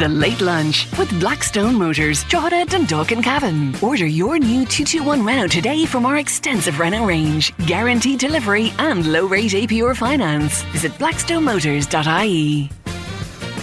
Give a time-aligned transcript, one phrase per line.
[0.00, 3.76] The Late Lunch with Blackstone Motors, Drogheda, Dundalk and Cavan.
[3.82, 7.54] Order your new 221 Renault today from our extensive Renault range.
[7.66, 10.62] Guaranteed delivery and low rate APR finance.
[10.72, 12.70] Visit blackstonemotors.ie.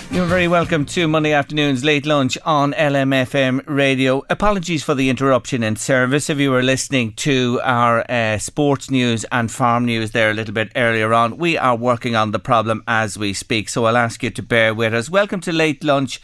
[0.09, 4.23] You're very welcome to Monday afternoon's late lunch on LMFM radio.
[4.29, 6.29] Apologies for the interruption in service.
[6.29, 10.53] If you were listening to our uh, sports news and farm news there a little
[10.53, 13.67] bit earlier on, we are working on the problem as we speak.
[13.67, 15.09] So I'll ask you to bear with us.
[15.09, 16.21] Welcome to late lunch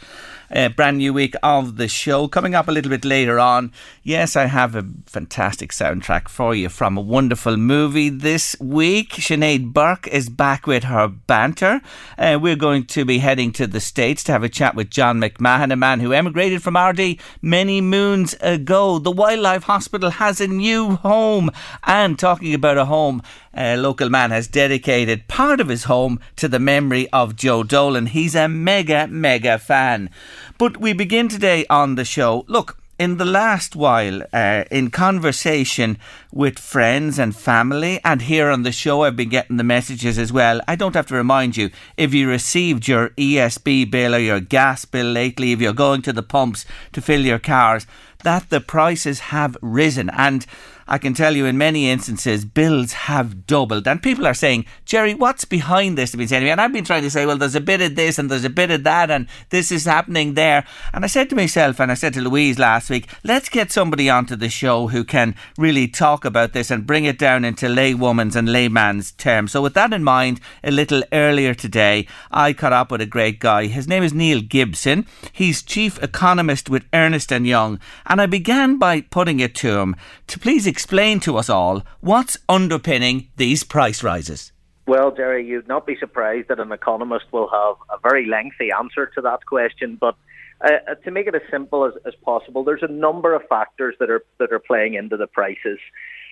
[0.50, 2.28] uh, brand new week of the show.
[2.28, 6.68] Coming up a little bit later on, yes, I have a fantastic soundtrack for you
[6.68, 9.10] from a wonderful movie this week.
[9.10, 11.80] Sinead Burke is back with her banter.
[12.18, 15.20] Uh, we're going to be heading to the States to have a chat with John
[15.20, 18.98] McMahon, a man who emigrated from Ardee many moons ago.
[18.98, 21.50] The Wildlife Hospital has a new home,
[21.84, 23.22] and talking about a home,
[23.56, 28.06] a local man has dedicated part of his home to the memory of Joe Dolan.
[28.06, 30.10] He's a mega, mega fan.
[30.58, 32.44] But we begin today on the show.
[32.48, 35.98] Look, in the last while, uh, in conversation
[36.32, 40.32] with friends and family, and here on the show, I've been getting the messages as
[40.32, 40.60] well.
[40.68, 44.84] I don't have to remind you if you received your ESB bill or your gas
[44.84, 47.86] bill lately, if you're going to the pumps to fill your cars,
[48.24, 50.10] that the prices have risen.
[50.10, 50.44] And
[50.86, 53.88] I can tell you in many instances, bills have doubled.
[53.88, 56.14] And people are saying, Jerry, what's behind this?
[56.14, 58.30] Been saying And I've been trying to say, well, there's a bit of this and
[58.30, 60.64] there's a bit of that, and this is happening there.
[60.92, 64.10] And I said to myself, and I said to Louise last week, let's get somebody
[64.10, 68.36] onto the show who can really talk about this and bring it down into laywoman's
[68.36, 69.52] and layman's terms.
[69.52, 73.40] So, with that in mind, a little earlier today, I caught up with a great
[73.40, 73.66] guy.
[73.66, 75.06] His name is Neil Gibson.
[75.32, 77.80] He's chief economist with Ernst and Young.
[78.20, 79.96] I began by putting it to him
[80.28, 84.52] to please explain to us all what's underpinning these price rises.
[84.86, 89.06] Well, Jerry, you'd not be surprised that an economist will have a very lengthy answer
[89.14, 89.96] to that question.
[89.98, 90.14] But
[90.60, 94.10] uh, to make it as simple as, as possible, there's a number of factors that
[94.10, 95.78] are that are playing into the prices.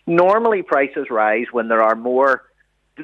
[0.07, 2.43] Normally, prices rise when there are more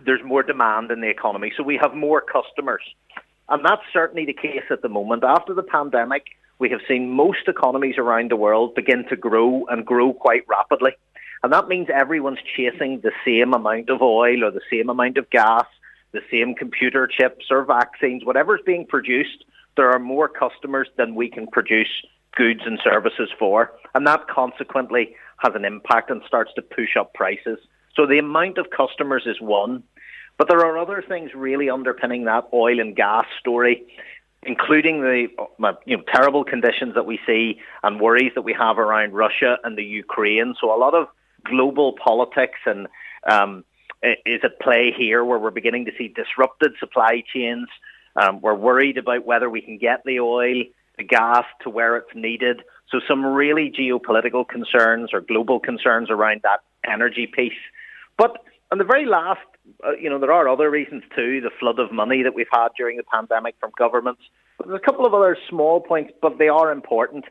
[0.04, 2.82] there's more demand in the economy, so we have more customers,
[3.48, 5.24] and that's certainly the case at the moment.
[5.24, 6.24] After the pandemic,
[6.58, 10.92] we have seen most economies around the world begin to grow and grow quite rapidly.
[11.42, 15.30] And that means everyone's chasing the same amount of oil or the same amount of
[15.30, 15.66] gas,
[16.12, 19.44] the same computer chips or vaccines, whatever's being produced,
[19.76, 22.02] there are more customers than we can produce
[22.36, 23.72] goods and services for.
[23.94, 27.58] And that consequently has an impact and starts to push up prices.
[27.94, 29.84] So the amount of customers is one.
[30.36, 33.84] But there are other things really underpinning that oil and gas story
[34.42, 35.28] including the
[35.84, 39.76] you know terrible conditions that we see and worries that we have around Russia and
[39.76, 40.54] the Ukraine.
[40.60, 41.08] So a lot of
[41.44, 42.86] global politics and
[43.28, 43.64] um,
[44.02, 47.68] is at play here, where we're beginning to see disrupted supply chains.
[48.16, 50.64] Um, we're worried about whether we can get the oil,
[50.96, 52.62] the gas to where it's needed.
[52.90, 57.52] So some really geopolitical concerns or global concerns around that energy piece.
[58.16, 58.38] But
[58.70, 59.40] on the very last,
[59.86, 61.40] uh, you know, there are other reasons too.
[61.40, 64.22] The flood of money that we've had during the pandemic from governments.
[64.58, 67.24] But there's a couple of other small points, but they are important.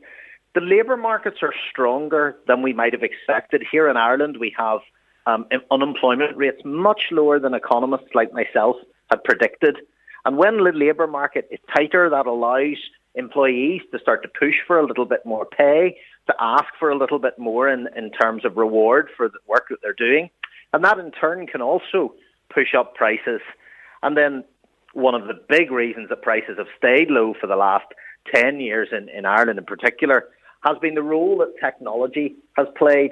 [0.56, 3.64] The labour markets are stronger than we might have expected.
[3.70, 4.80] Here in Ireland, we have
[5.28, 8.78] um, unemployment rates much lower than economists like myself
[9.12, 9.78] had predicted.
[10.26, 12.78] And when the labour market is tighter, that allows
[13.16, 15.98] employees to start to push for a little bit more pay,
[16.28, 19.66] to ask for a little bit more in, in terms of reward for the work
[19.70, 20.30] that they're doing.
[20.74, 22.14] And that in turn can also
[22.54, 23.42] push up prices.
[24.04, 24.44] And then
[24.94, 27.86] one of the big reasons that prices have stayed low for the last
[28.34, 30.26] 10 years in, in Ireland in particular
[30.62, 33.12] has been the role that technology has played.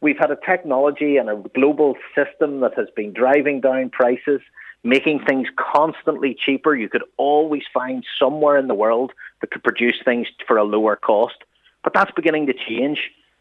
[0.00, 4.40] We've had a technology and a global system that has been driving down prices.
[4.84, 6.74] making things constantly cheaper.
[6.74, 10.96] You could always find somewhere in the world that could produce things for a lower
[10.96, 11.36] cost.
[11.84, 12.98] But that's beginning to change.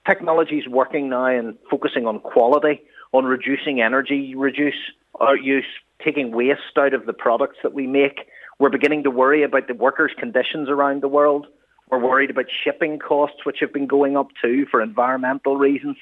[0.07, 2.81] Technology is working now and focusing on quality,
[3.13, 4.75] on reducing energy reduce
[5.19, 5.65] our use,
[6.03, 8.21] taking waste out of the products that we make.
[8.59, 11.47] We're beginning to worry about the workers' conditions around the world.
[11.89, 15.97] We're worried about shipping costs, which have been going up too for environmental reasons.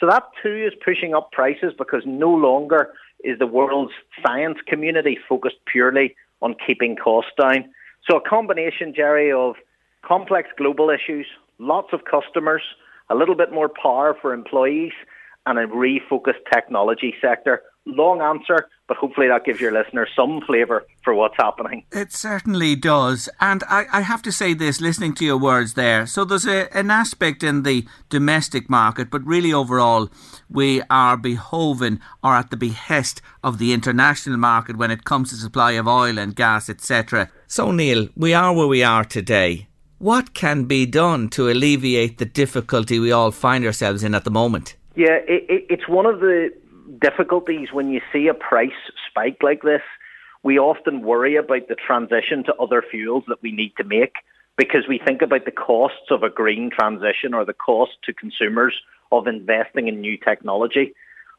[0.00, 3.92] So that too is pushing up prices because no longer is the world's
[4.24, 7.66] science community focused purely on keeping costs down.
[8.08, 9.56] So a combination, Jerry, of
[10.02, 11.26] complex global issues,
[11.58, 12.62] lots of customers,
[13.10, 14.92] a little bit more power for employees,
[15.46, 20.86] and a refocused technology sector long answer, but hopefully that gives your listeners some flavour
[21.02, 21.84] for what's happening.
[21.92, 23.28] It certainly does.
[23.40, 26.06] And I, I, have to say this, listening to your words there.
[26.06, 30.10] So there's a, an aspect in the domestic market, but really overall,
[30.48, 35.36] we are beholden or at the behest of the international market when it comes to
[35.36, 37.30] supply of oil and gas, etc.
[37.46, 39.68] So, Neil, we are where we are today.
[39.98, 44.30] What can be done to alleviate the difficulty we all find ourselves in at the
[44.30, 44.76] moment?
[44.94, 46.50] Yeah, it, it, it's one of the
[47.00, 48.70] difficulties when you see a price
[49.08, 49.82] spike like this.
[50.42, 54.14] We often worry about the transition to other fuels that we need to make
[54.56, 58.74] because we think about the costs of a green transition or the cost to consumers
[59.10, 60.94] of investing in new technology.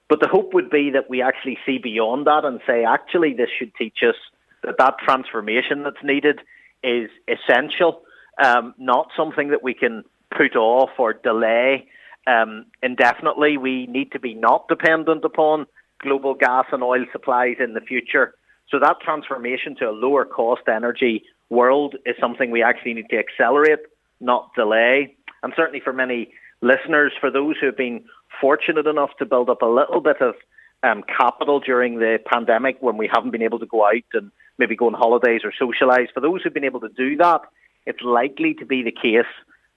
[0.10, 3.50] But the hope would be that we actually see beyond that and say, actually, this
[3.58, 4.16] should teach us
[4.63, 6.42] that that transformation that's needed
[6.84, 8.01] is essential,
[8.44, 10.04] um, not something that we can
[10.36, 11.88] put off or delay
[12.27, 13.57] um, indefinitely.
[13.57, 15.68] We need to be not dependent upon
[16.00, 18.36] global gas and oil supplies in the future.
[18.69, 23.18] So that transformation to a lower cost energy world is something we actually need to
[23.18, 23.80] accelerate,
[24.19, 25.16] not delay.
[25.44, 26.31] And certainly for many
[26.62, 28.04] listeners, for those who have been
[28.42, 30.36] fortunate enough to build up a little bit of
[30.83, 34.75] um, capital during the pandemic when we haven't been able to go out and maybe
[34.75, 37.42] go on holidays or socialise, for those who've been able to do that,
[37.86, 39.31] it's likely to be the case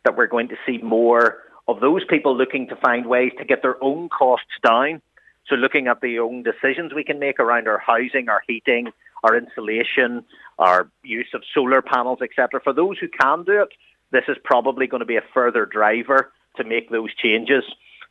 [0.05, 1.39] that we're going to see more
[1.69, 5.03] of those people looking to find ways to get their own costs down.
[5.49, 8.89] So looking at the own decisions we can make around our housing, our heating,
[9.23, 10.25] our insulation,
[10.59, 12.61] our use of solar panels, etc.
[12.63, 13.69] For those who can do it,
[14.11, 17.65] this is probably going to be a further driver to make those changes.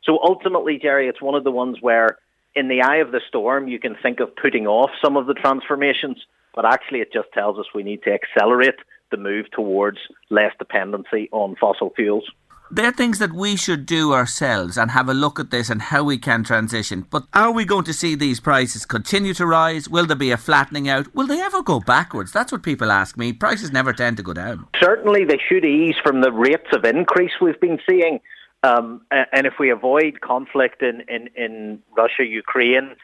[0.04, 2.18] So ultimately, Jerry, it's one of the ones where
[2.56, 5.34] in the eye of the storm, you can think of putting off some of the
[5.34, 6.18] transformations,
[6.56, 8.80] but actually it just tells us we need to accelerate
[9.12, 10.00] the move towards
[10.30, 12.30] less dependency on fossil fuels.
[12.70, 16.04] They're things that we should do ourselves and have a look at this and how
[16.04, 17.06] we can transition.
[17.10, 19.88] But are we going to see these prices continue to rise?
[19.90, 21.14] Will there be a flattening out?
[21.16, 22.32] Will they ever go backwards?
[22.32, 23.34] That's what people ask me.
[23.34, 24.68] Prices never tend to go down.
[24.80, 28.20] Certainly, they should ease from the rates of increase we've been seeing.
[28.64, 32.96] Um, and if we avoid conflict in, in, in Russia, Ukraine,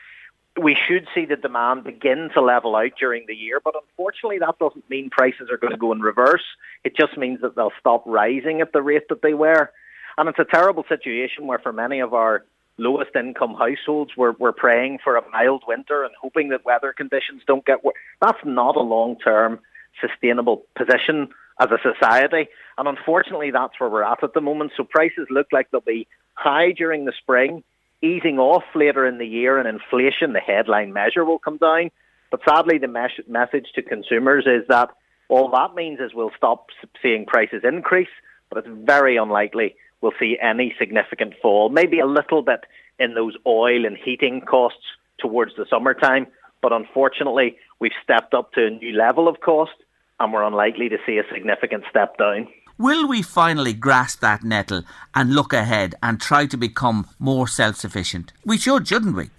[0.61, 4.59] we should see the demand begin to level out during the year, but unfortunately, that
[4.59, 6.43] doesn't mean prices are going to go in reverse.
[6.83, 9.71] It just means that they'll stop rising at the rate that they were.
[10.17, 12.45] And it's a terrible situation where, for many of our
[12.77, 17.41] lowest income households, we're, we're praying for a mild winter and hoping that weather conditions
[17.47, 17.95] don't get worse.
[18.21, 19.59] That's not a long term
[20.01, 21.29] sustainable position
[21.59, 22.47] as a society.
[22.77, 24.73] And unfortunately, that's where we're at at the moment.
[24.77, 27.63] So prices look like they'll be high during the spring
[28.03, 31.89] easing off later in the year and inflation, the headline measure will come down.
[32.29, 34.89] But sadly, the mes- message to consumers is that
[35.29, 36.67] all that means is we'll stop
[37.01, 38.09] seeing prices increase,
[38.49, 41.69] but it's very unlikely we'll see any significant fall.
[41.69, 42.65] Maybe a little bit
[42.99, 44.83] in those oil and heating costs
[45.17, 46.27] towards the summertime,
[46.61, 49.71] but unfortunately, we've stepped up to a new level of cost
[50.19, 52.47] and we're unlikely to see a significant step down.
[52.77, 57.75] Will we finally grasp that nettle and look ahead and try to become more self
[57.75, 58.33] sufficient?
[58.45, 59.29] We should, shouldn't we?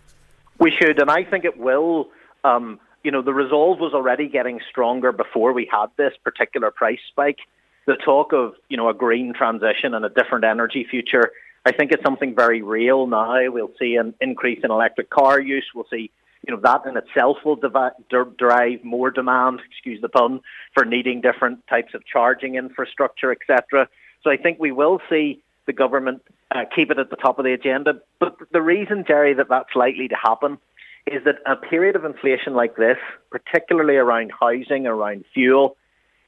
[0.59, 2.09] We should, and I think it will.
[2.45, 7.01] Um, you know, the resolve was already getting stronger before we had this particular price
[7.09, 7.39] spike.
[7.87, 11.33] The talk of, you know, a green transition and a different energy future,
[11.67, 13.51] I think it's something very real now.
[13.51, 15.67] We'll see an increase in electric car use.
[15.75, 16.11] We'll see
[16.47, 20.41] you know that in itself will drive more demand, excuse the pun,
[20.75, 23.89] for needing different types of charging infrastructure, etc.
[24.23, 26.23] So I think we will see the government
[26.55, 27.95] uh, keep it at the top of the agenda.
[28.21, 30.59] But the reason, Jerry, that that's likely to happen
[31.07, 32.97] is that a period of inflation like this,
[33.31, 35.77] particularly around housing, around fuel,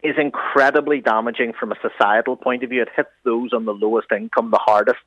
[0.02, 2.82] is incredibly damaging from a societal point of view.
[2.82, 5.00] It hits those on the lowest income the hardest.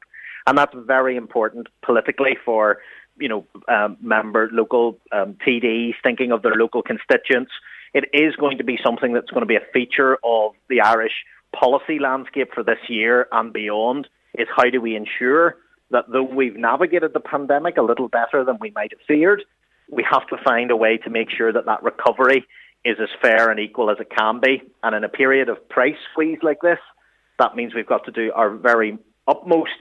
[0.47, 2.79] And that's very important politically for
[3.19, 7.51] you know, um, member local um, TDs thinking of their local constituents.
[7.93, 11.25] It is going to be something that's going to be a feature of the Irish
[11.53, 14.07] policy landscape for this year and beyond.
[14.35, 15.55] Is how do we ensure
[15.91, 19.43] that though we've navigated the pandemic a little better than we might have feared,
[19.89, 22.45] we have to find a way to make sure that that recovery
[22.85, 24.61] is as fair and equal as it can be.
[24.83, 26.77] And in a period of price squeeze like this,
[27.39, 28.97] that means we've got to do our very
[29.27, 29.71] utmost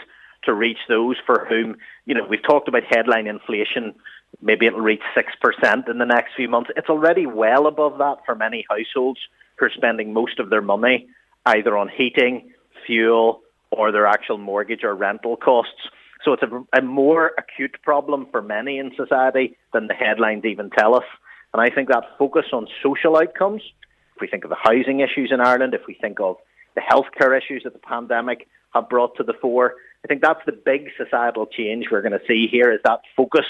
[0.45, 1.77] to reach those for whom,
[2.07, 3.95] you know, we've talked about headline inflation.
[4.41, 6.71] Maybe it'll reach 6% in the next few months.
[6.77, 9.21] It's already well above that for many households
[9.57, 11.09] who are spending most of their money
[11.47, 12.53] either on heating,
[12.87, 13.41] fuel,
[13.71, 15.89] or their actual mortgage or rental costs.
[16.25, 20.71] So it's a, a more acute problem for many in society than the headlines even
[20.71, 21.05] tell us.
[21.53, 23.63] And I think that focus on social outcomes,
[24.15, 26.37] if we think of the housing issues in Ireland, if we think of
[26.75, 29.75] the healthcare issues that the pandemic have brought to the fore,
[30.05, 33.47] I think that's the big societal change we're going to see here is that focus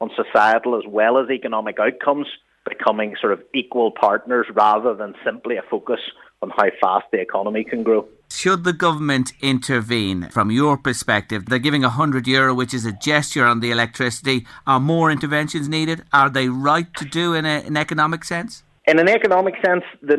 [0.00, 2.26] on societal as well as economic outcomes
[2.68, 6.00] becoming sort of equal partners rather than simply a focus
[6.42, 8.06] on how fast the economy can grow.
[8.30, 11.46] Should the government intervene from your perspective?
[11.46, 14.46] They're giving 100 euro, which is a gesture on the electricity.
[14.66, 16.04] Are more interventions needed?
[16.12, 18.62] Are they right to do in a, an economic sense?
[18.90, 20.16] In an economic sense, the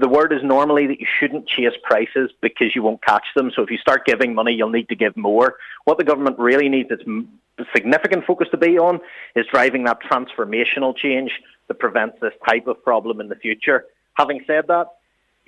[0.00, 3.50] the word is normally that you shouldn't chase prices because you won't catch them.
[3.54, 5.56] So if you start giving money, you'll need to give more.
[5.84, 7.02] What the government really needs its
[7.76, 9.00] significant focus to be on
[9.36, 11.30] is driving that transformational change
[11.68, 13.84] that prevents this type of problem in the future.
[14.14, 14.86] Having said that,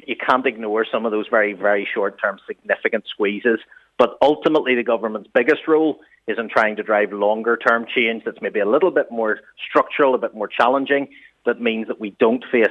[0.06, 3.60] you can't ignore some of those very, very short term significant squeezes.
[3.96, 8.42] But ultimately, the government's biggest role is in trying to drive longer term change that's
[8.42, 9.40] maybe a little bit more
[9.70, 11.08] structural, a bit more challenging,
[11.46, 12.66] that means that we don't face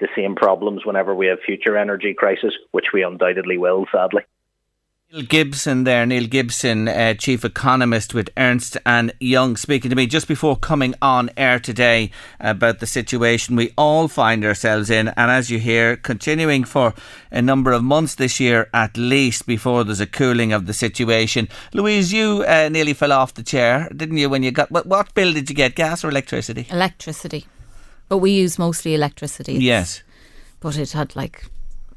[0.00, 4.22] the same problems whenever we have future energy crisis, which we undoubtedly will, sadly.
[5.12, 10.08] Neil Gibson there, Neil Gibson, uh, chief economist with Ernst and Young, speaking to me
[10.08, 15.30] just before coming on air today about the situation we all find ourselves in, and
[15.30, 16.92] as you hear, continuing for
[17.30, 21.48] a number of months this year at least before there's a cooling of the situation.
[21.72, 24.28] Louise, you uh, nearly fell off the chair, didn't you?
[24.28, 25.76] When you got what, what bill did you get?
[25.76, 26.66] Gas or electricity?
[26.68, 27.46] Electricity,
[28.08, 29.54] but we use mostly electricity.
[29.54, 30.02] Yes,
[30.60, 31.46] but it had like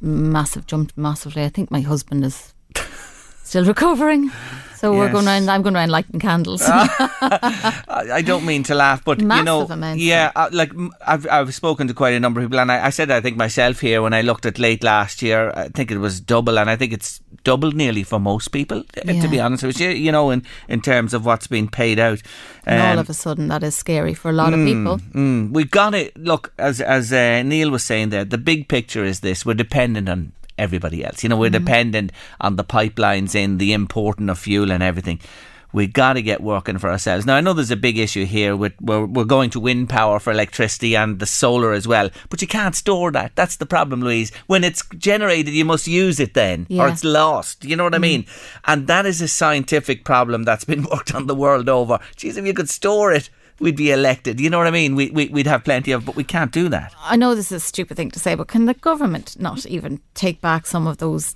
[0.02, 1.44] massive jumped massively.
[1.44, 2.54] I think my husband is
[3.44, 4.32] still recovering.
[4.80, 5.50] So we're going around.
[5.50, 6.62] I'm going around lighting candles.
[6.68, 7.84] I
[8.20, 10.02] I don't mean to laugh, but you Massive know, amounts.
[10.04, 10.72] yeah, uh, like
[11.06, 13.38] I've I've spoken to quite a number of people, and I, I said I think
[13.38, 16.70] myself here when I looked at late last year, I think it was double, and
[16.70, 18.84] I think it's doubled nearly for most people.
[18.98, 22.00] uh, To be honest with you, you know, in in terms of what's been paid
[22.00, 22.22] out,
[22.66, 24.98] and all Um, of a sudden, that is scary for a lot of people.
[25.14, 26.16] Mm, we've got it.
[26.18, 30.08] Look, as as uh, Neil was saying there, the big picture is this: we're dependent
[30.10, 31.24] on everybody else.
[31.24, 31.66] You know, we're mm-hmm.
[31.66, 35.20] dependent on the pipelines in, the importing of fuel and everything.
[35.72, 37.28] We've got to get working for ourselves.
[37.28, 40.20] Now, I know there's a big issue here with we're, we're going to wind power
[40.20, 43.36] for electricity and the solar as well, but you can't store that.
[43.36, 44.32] That's the problem, Louise.
[44.48, 47.64] When it's generated, you must use it then, or it's lost.
[47.64, 48.02] You know what I mm-hmm.
[48.02, 48.26] mean?
[48.66, 52.00] And that is a scientific problem that's been worked on the world over.
[52.16, 54.40] Geez, if you could store it, we'd be elected.
[54.40, 54.96] You know what I mean?
[54.96, 56.94] We, we, we'd have plenty of, but we can't do that.
[57.04, 60.02] I know this is a stupid thing to say, but can the government not even
[60.14, 61.36] take back some of those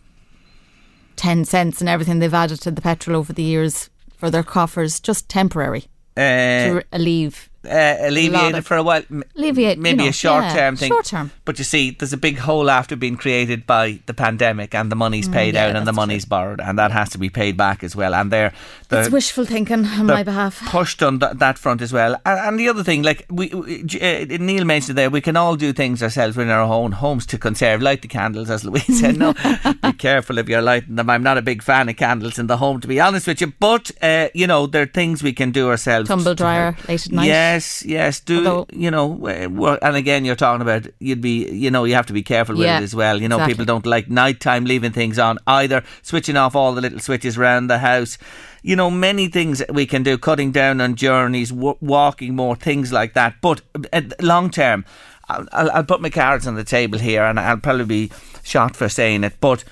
[1.16, 5.00] 10 cents and everything they've added to the petrol over the years for their coffers,
[5.00, 5.86] just temporary,
[6.18, 7.50] Uh, to relieve?
[7.66, 9.04] Uh, alleviate lot it of- for a while.
[9.10, 10.90] M- Alleviate, you maybe know, a short yeah, term thing.
[10.90, 11.32] short term.
[11.46, 14.96] But you see, there's a big hole after being created by the pandemic, and the
[14.96, 17.58] money's paid Mm, yeah, out and the money's borrowed, and that has to be paid
[17.58, 18.14] back as well.
[18.14, 18.54] And they're,
[18.90, 20.62] they're It's wishful thinking on my behalf.
[20.70, 22.16] pushed on th- that front as well.
[22.26, 25.56] And, and the other thing, like we, we uh, Neil mentioned there, we can all
[25.56, 27.82] do things ourselves in our own homes to conserve.
[27.82, 29.18] Light the candles, as Louise said.
[29.18, 29.34] No,
[29.84, 31.10] be careful if you're lighting them.
[31.10, 33.54] I'm not a big fan of candles in the home, to be honest with you.
[33.60, 36.08] But uh, you know, there are things we can do ourselves.
[36.10, 37.26] Tumble dryer late at night.
[37.54, 38.20] Yes, yes.
[38.20, 39.08] Do Although- you know?
[39.08, 42.56] work- And again, you're talking about you'd be, you know, you have to be careful
[42.56, 43.22] with Yeah, it as well.
[43.22, 43.54] You know, exactly.
[43.54, 47.68] people don't like nighttime leaving things on either, switching off all the little switches around
[47.68, 48.18] the house.
[48.64, 52.92] You know, many things we can do, cutting down on journeys, w- walking more, things
[52.92, 53.36] like that.
[53.42, 54.86] But uh, long term,
[55.30, 58.12] I'll, I'll, I'll put my cards on the table here, and I'll probably be
[58.44, 59.64] shot for saying it, but.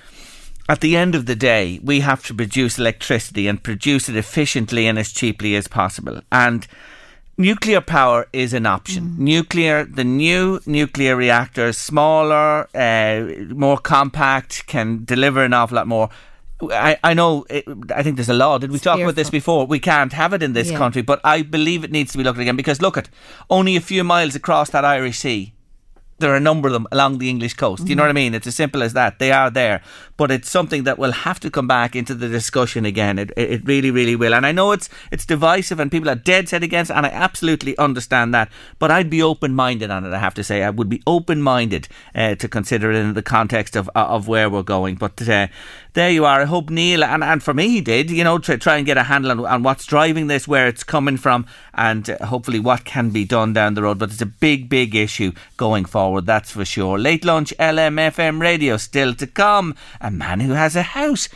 [0.69, 4.88] At the end of the day, we have to produce electricity and produce it efficiently
[4.88, 6.21] and as cheaply as possible.
[6.31, 6.65] And
[7.41, 9.15] nuclear power is an option.
[9.17, 16.10] Nuclear, the new nuclear reactors, smaller, uh, more compact, can deliver an awful lot more.
[16.63, 18.60] I, I know, it, I think there's a law.
[18.60, 19.65] Did we It's talk about this before?
[19.65, 20.77] We can't have it in this Yeah.
[20.77, 23.10] country, but I believe it needs to be looked at again because look at
[23.50, 25.53] only a few miles across that Irish Sea
[26.21, 27.81] there are a number of them along the English coast.
[27.81, 27.89] Mm-hmm.
[27.89, 28.33] You know what I mean?
[28.33, 29.19] It's as simple as that.
[29.19, 29.81] They are there,
[30.17, 33.19] but it's something that will have to come back into the discussion again.
[33.19, 34.33] It, it really, really will.
[34.33, 37.09] And I know it's it's divisive and people are dead set against it, and I
[37.09, 38.49] absolutely understand that.
[38.79, 40.13] But I'd be open minded on it.
[40.13, 43.23] I have to say, I would be open minded uh, to consider it in the
[43.23, 44.95] context of of where we're going.
[44.95, 45.47] But uh,
[45.93, 46.41] there you are.
[46.41, 48.98] I hope Neil and, and for me he did, you know, to try and get
[48.98, 52.86] a handle on, on what's driving this, where it's coming from, and uh, hopefully what
[52.86, 54.00] can be done down the road.
[54.00, 56.98] But it's a big, big issue going forward, that's for sure.
[56.98, 59.75] Late lunch, LMFM radio still to come.
[60.00, 61.27] A man who has a house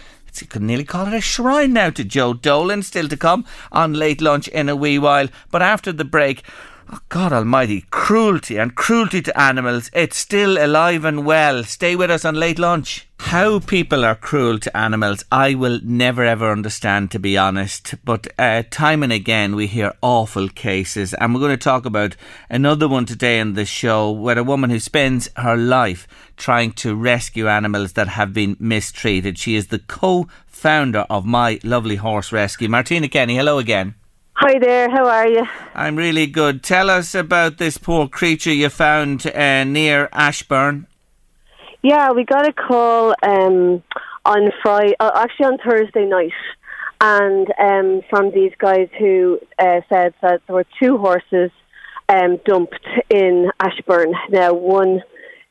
[0.42, 3.94] you could nearly call it a shrine now to Joe Dolan, still to come on
[3.94, 5.30] late lunch in a wee while.
[5.52, 6.44] But after the break,
[6.88, 9.89] Oh, God Almighty, cruelty and cruelty to animals.
[9.92, 11.63] It's still alive and well.
[11.63, 13.08] Stay with us on late lunch.
[13.18, 17.96] How people are cruel to animals, I will never ever understand, to be honest.
[18.04, 22.15] But uh, time and again, we hear awful cases, and we're going to talk about
[22.51, 26.94] another one today in the show where a woman who spends her life trying to
[26.94, 29.39] rescue animals that have been mistreated.
[29.39, 32.70] She is the co founder of My Lovely Horse Rescue.
[32.70, 33.96] Martina Kenny, hello again.
[34.38, 35.48] Hi there, how are you?
[35.74, 36.62] I'm really good.
[36.62, 40.88] Tell us about this poor creature you found uh, near Ashbourne.
[41.82, 43.82] Yeah, we got a call um,
[44.25, 46.34] on Friday, uh, actually on Thursday night,
[47.00, 51.50] and um, from these guys who uh, said that there were two horses
[52.10, 54.13] um, dumped in Ashbourne.
[54.30, 55.01] Now, one,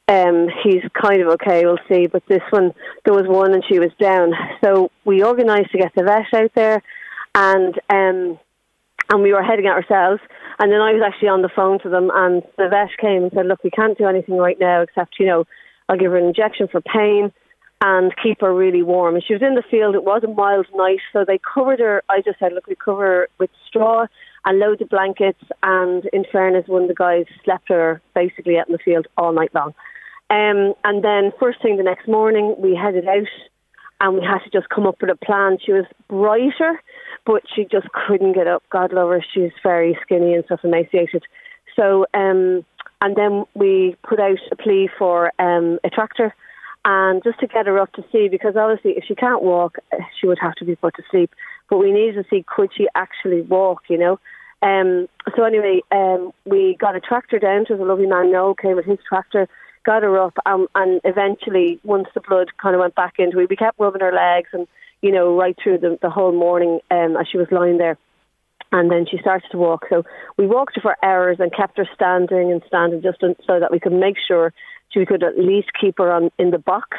[0.08, 2.74] um, he's kind of okay, we'll see, but this one,
[3.06, 4.34] there was one and she was down.
[4.62, 6.82] So we organised to get the vet out there,
[7.34, 8.38] and um,
[9.10, 10.20] and we were heading out ourselves.
[10.58, 13.32] And then I was actually on the phone to them, and the vet came and
[13.32, 15.44] said, "Look, we can't do anything right now except, you know,
[15.88, 17.32] I'll give her an injection for pain
[17.82, 20.66] and keep her really warm." And she was in the field; it was a mild
[20.74, 22.02] night, so they covered her.
[22.08, 24.06] I just said, "Look, we cover her with straw
[24.44, 28.68] and loads of blankets." And in fairness, one of the guys slept her basically out
[28.68, 29.74] in the field all night long.
[30.30, 33.26] Um, and then first thing the next morning, we headed out,
[34.00, 35.58] and we had to just come up with a plan.
[35.64, 36.80] She was brighter
[37.26, 38.62] but she just couldn't get up.
[38.70, 41.24] God love her, she's very skinny and stuff, emaciated.
[41.76, 42.64] So, um,
[43.00, 46.34] and then we put out a plea for um, a tractor,
[46.84, 49.78] and just to get her up to see, because obviously if she can't walk,
[50.20, 51.30] she would have to be put to sleep.
[51.70, 54.20] But we needed to see could she actually walk, you know.
[54.62, 57.66] Um, so anyway, um, we got a tractor down.
[57.66, 59.48] To the lovely man Noel came with his tractor,
[59.84, 63.48] got her up, um, and eventually, once the blood kind of went back into it,
[63.48, 64.66] we kept rubbing her legs and
[65.04, 67.98] you know, right through the, the whole morning um, as she was lying there.
[68.72, 69.84] And then she started to walk.
[69.90, 70.02] So
[70.38, 73.78] we walked her for hours and kept her standing and standing just so that we
[73.78, 74.54] could make sure
[74.88, 76.96] she could at least keep her on in the box.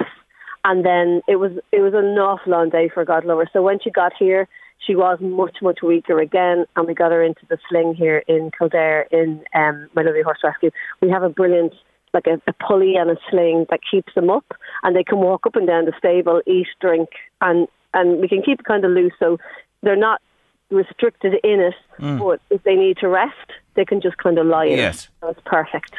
[0.64, 3.50] And then it was it was an awful long day for God lover.
[3.52, 4.48] So when she got here,
[4.86, 8.52] she was much much weaker again, and we got her into the sling here in
[8.56, 10.70] Kildare in um, My Lovely Horse Rescue.
[11.02, 11.74] We have a brilliant
[12.14, 14.46] like a, a pulley and a sling that keeps them up,
[14.84, 17.10] and they can walk up and down the stable, eat, drink,
[17.42, 19.38] and and we can keep it kind of loose so
[19.82, 20.22] they're not
[20.70, 21.76] restricted in it.
[22.00, 22.20] Mm.
[22.20, 25.10] But if they need to rest, they can just kind of lie in yes.
[25.24, 25.30] it.
[25.30, 25.96] It's perfect.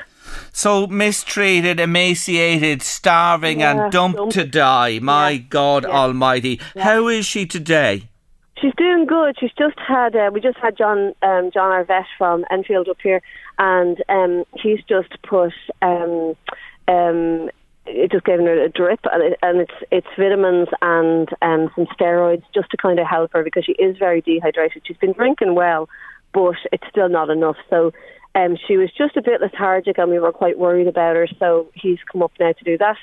[0.53, 4.99] So mistreated, emaciated, starving, yeah, and dumped, dumped, to die.
[5.01, 5.43] My yeah.
[5.49, 5.91] God yeah.
[5.91, 6.61] Almighty!
[6.77, 8.09] How is she today?
[8.61, 9.37] She's doing good.
[9.39, 12.97] She's just had uh, we just had John um, John our vet from Enfield up
[13.03, 13.23] here,
[13.59, 16.35] and um, he's just put um,
[16.89, 17.51] um,
[18.11, 22.43] just gave her a drip, and, it, and it's it's vitamins and um, some steroids
[22.55, 24.83] just to kind of help her because she is very dehydrated.
[24.87, 25.89] She's been drinking well,
[26.33, 27.57] but it's still not enough.
[27.71, 27.93] So
[28.35, 31.29] um, she was just a bit lethargic, and we were quite worried about her.
[31.39, 32.99] So he's come up now to do that,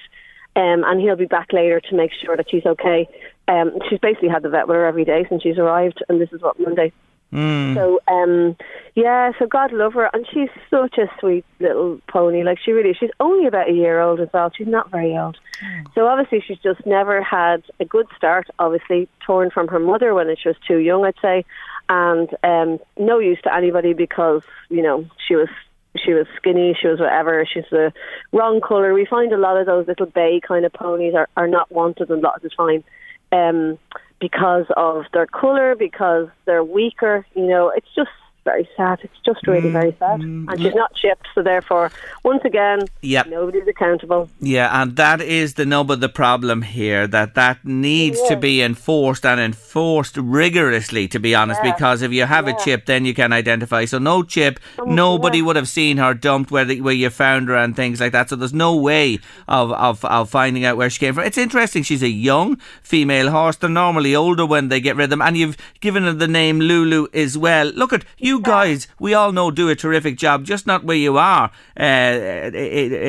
[0.55, 3.07] um, and he'll be back later to make sure that she's okay.
[3.47, 6.31] Um, she's basically had the vet with her every day since she's arrived, and this
[6.31, 6.91] is what Monday.
[7.33, 7.73] Mm.
[7.73, 8.55] So, um,
[8.95, 12.43] yeah, so God love her, and she's such a sweet little pony.
[12.43, 14.51] Like she really, she's only about a year old as well.
[14.55, 15.37] She's not very old.
[15.63, 15.93] Mm.
[15.95, 18.47] So obviously, she's just never had a good start.
[18.59, 21.43] Obviously, torn from her mother when she was too young, I'd say,
[21.89, 25.49] and um, no use to anybody because you know she was
[25.97, 27.91] she was skinny, she was whatever, she's the
[28.31, 28.93] wrong colour.
[28.93, 32.09] We find a lot of those little bay kind of ponies are, are not wanted
[32.09, 32.83] a lot of the time.
[33.31, 33.79] Um,
[34.23, 37.25] because of their colour, because they're weaker.
[37.35, 38.09] You know, it's just
[38.43, 38.99] very sad.
[39.03, 40.19] It's just really mm, very sad.
[40.19, 41.91] Mm, and she's not chipped, so therefore,
[42.23, 43.27] once again, yep.
[43.27, 44.29] nobody's accountable.
[44.39, 47.07] Yeah, and that is the nub of the problem here.
[47.07, 48.29] That that needs yeah.
[48.29, 51.07] to be enforced and enforced rigorously.
[51.07, 51.73] To be honest, yeah.
[51.73, 52.55] because if you have yeah.
[52.55, 53.85] a chip, then you can identify.
[53.85, 57.55] So no chip, nobody would have seen her dumped where the, where you found her
[57.55, 58.29] and things like that.
[58.29, 61.23] So there's no way of, of of finding out where she came from.
[61.23, 61.83] It's interesting.
[61.83, 63.55] She's a young female horse.
[63.57, 66.59] They're normally older when they get rid of them, and you've given her the name
[66.59, 67.67] Lulu as well.
[67.67, 70.37] Look at you you guys, we all know, do a terrific job.
[70.53, 71.45] Just not where you are
[71.79, 72.13] uh,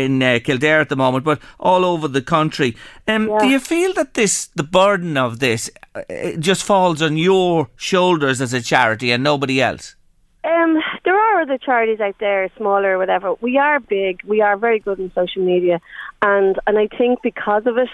[0.04, 2.70] in uh, Kildare at the moment, but all over the country.
[3.08, 3.38] Um, Yeah.
[3.40, 6.02] Do you feel that this, the burden of this, uh,
[6.48, 9.96] just falls on your shoulders as a charity and nobody else?
[10.44, 10.72] Um,
[11.04, 13.28] there are other charities out there, smaller, or whatever.
[13.40, 14.14] We are big.
[14.24, 15.76] We are very good in social media,
[16.20, 17.88] and and I think because of it,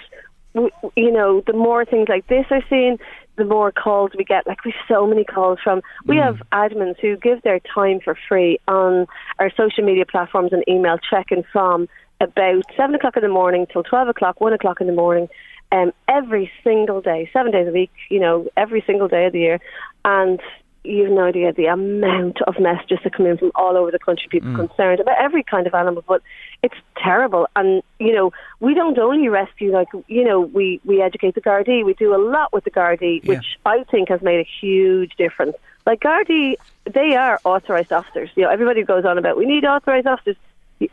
[0.54, 2.98] we, you know, the more things like this are seen,
[3.36, 4.46] the more calls we get.
[4.46, 5.82] Like we've so many calls from.
[6.06, 9.06] We have admins who give their time for free on
[9.38, 11.88] our social media platforms and email checking from
[12.20, 15.28] about seven o'clock in the morning till twelve o'clock, one o'clock in the morning.
[15.72, 19.38] Um, every single day, seven days a week, you know, every single day of the
[19.38, 19.60] year.
[20.04, 20.40] And
[20.82, 24.26] you've no idea the amount of messages that come in from all over the country,
[24.30, 26.22] people concerned about every kind of animal, but
[26.62, 27.48] it's terrible.
[27.56, 31.84] And, you know, we don't only rescue, like, you know, we, we educate the Gardaí,
[31.84, 33.36] we do a lot with the Gardaí, Yeah.
[33.36, 35.56] which I think has made a huge difference.
[35.86, 38.30] Like, Gardaí, they are authorised officers.
[38.34, 40.36] You know, everybody goes on about, we need authorised officers.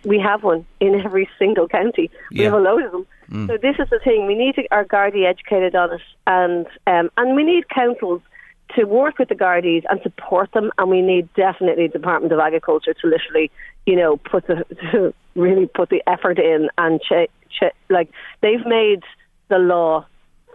[0.04, 2.12] We have one in every single county.
[2.32, 2.46] We Yeah.
[2.46, 3.08] have a load of them.
[3.48, 4.26] So this is the thing.
[4.26, 8.22] We need to, our Gardaí educated on it, and um, and we need councils
[8.76, 10.72] to work with the Gardaís and support them.
[10.78, 13.52] And we need definitely the Department of Agriculture to literally,
[13.86, 18.10] you know, put the to really put the effort in and che- che- like
[18.42, 19.04] they've made
[19.50, 20.06] the law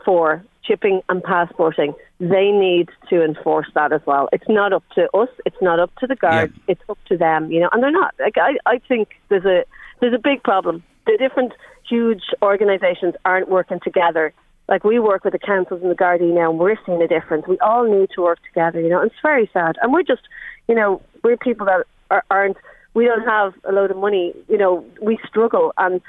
[0.04, 1.94] for chipping and passporting.
[2.20, 4.28] They need to enforce that as well.
[4.32, 5.28] It's not up to us.
[5.44, 6.52] It's not up to the guards.
[6.56, 6.72] Yeah.
[6.72, 7.50] It's up to them.
[7.50, 8.14] You know, and they're not.
[8.18, 9.64] Like I, I think there's a
[10.00, 10.82] there's a big problem.
[11.06, 11.52] The different
[11.88, 14.32] huge organisations aren't working together.
[14.68, 17.46] Like we work with the councils and the Gardaí now, and we're seeing a difference.
[17.46, 18.80] We all need to work together.
[18.80, 19.76] You know, and it's very sad.
[19.82, 20.22] And we're just,
[20.68, 22.56] you know, we're people that are, aren't.
[22.94, 24.34] We don't have a load of money.
[24.48, 26.00] You know, we struggle and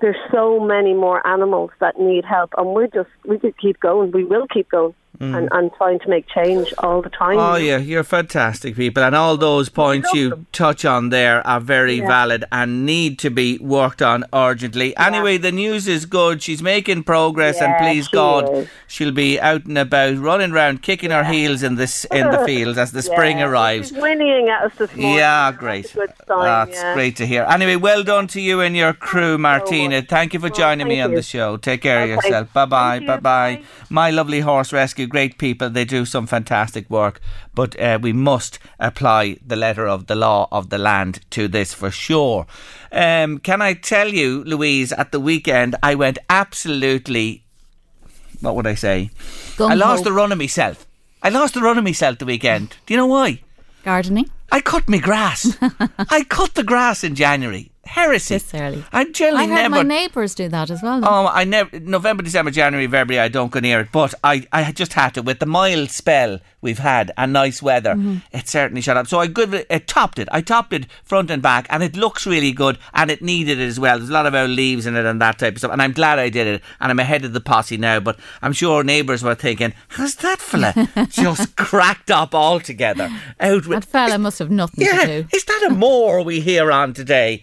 [0.00, 4.12] there's so many more animals that need help, and we're just we could keep going.
[4.12, 5.36] We will keep going Mm.
[5.36, 7.36] and, and trying to make change all the time.
[7.38, 11.96] Oh yeah, you're fantastic people, and all those points you touch on there are very
[11.96, 12.06] Yeah.
[12.06, 14.96] valid and need to be worked on urgently.
[14.96, 16.42] Anyway, the news is good.
[16.42, 18.68] She's making progress, and please she God, is.
[18.86, 22.78] she'll be out and about, running around, kicking her heels in this in the fields
[22.78, 23.88] as the spring arrives.
[23.88, 25.16] She's whinnying at us this morning.
[25.16, 25.90] Yeah, That's great.
[25.92, 26.94] a good sign, That's yeah.
[26.94, 27.42] great to hear.
[27.50, 30.00] Anyway, well done to you and your crew, Martina.
[30.00, 31.16] Thank you for Well, joining me on you.
[31.16, 31.58] the show.
[31.58, 32.50] Take care of yourself.
[32.54, 32.90] Bye bye.
[32.98, 33.06] Thank you.
[33.08, 33.56] Bye bye.
[33.56, 33.62] Bye.
[33.90, 35.70] My lovely horse rescue, great people.
[35.70, 37.20] They do some fantastic work,
[37.54, 41.74] but uh, we must apply the letter of the law of the land to this
[41.74, 42.46] for sure.
[42.92, 47.44] Um, can I tell you, Louise, at the weekend I went absolutely.
[48.40, 49.10] What would I say?
[49.58, 50.86] I lost the run of myself.
[51.22, 52.76] I lost the run of myself the weekend.
[52.86, 53.42] Do you know why?
[53.84, 54.30] Gardening.
[54.52, 55.56] I cut my grass.
[55.98, 57.70] I cut the grass in January.
[57.90, 58.40] Heresy.
[58.54, 58.84] Early.
[58.92, 59.74] I generally I heard never.
[59.74, 61.00] my neighbours do that as well.
[61.02, 63.20] Oh, I never November, December, January, February.
[63.20, 66.38] I don't go near it, but I, I just had to with the mild spell
[66.60, 67.94] we've had and nice weather.
[67.94, 68.18] Mm-hmm.
[68.30, 69.08] It certainly shut up.
[69.08, 70.28] So I good it topped it.
[70.30, 73.66] I topped it front and back, and it looks really good, and it needed it
[73.66, 73.98] as well.
[73.98, 75.92] There's a lot of old leaves in it and that type of stuff, and I'm
[75.92, 76.62] glad I did it.
[76.80, 80.38] And I'm ahead of the posse now, but I'm sure neighbours were thinking, "Has that
[80.38, 80.74] fella
[81.10, 85.28] just cracked up altogether?" Out with that fella must have nothing yeah, to do.
[85.32, 87.42] is that a moor we hear on today?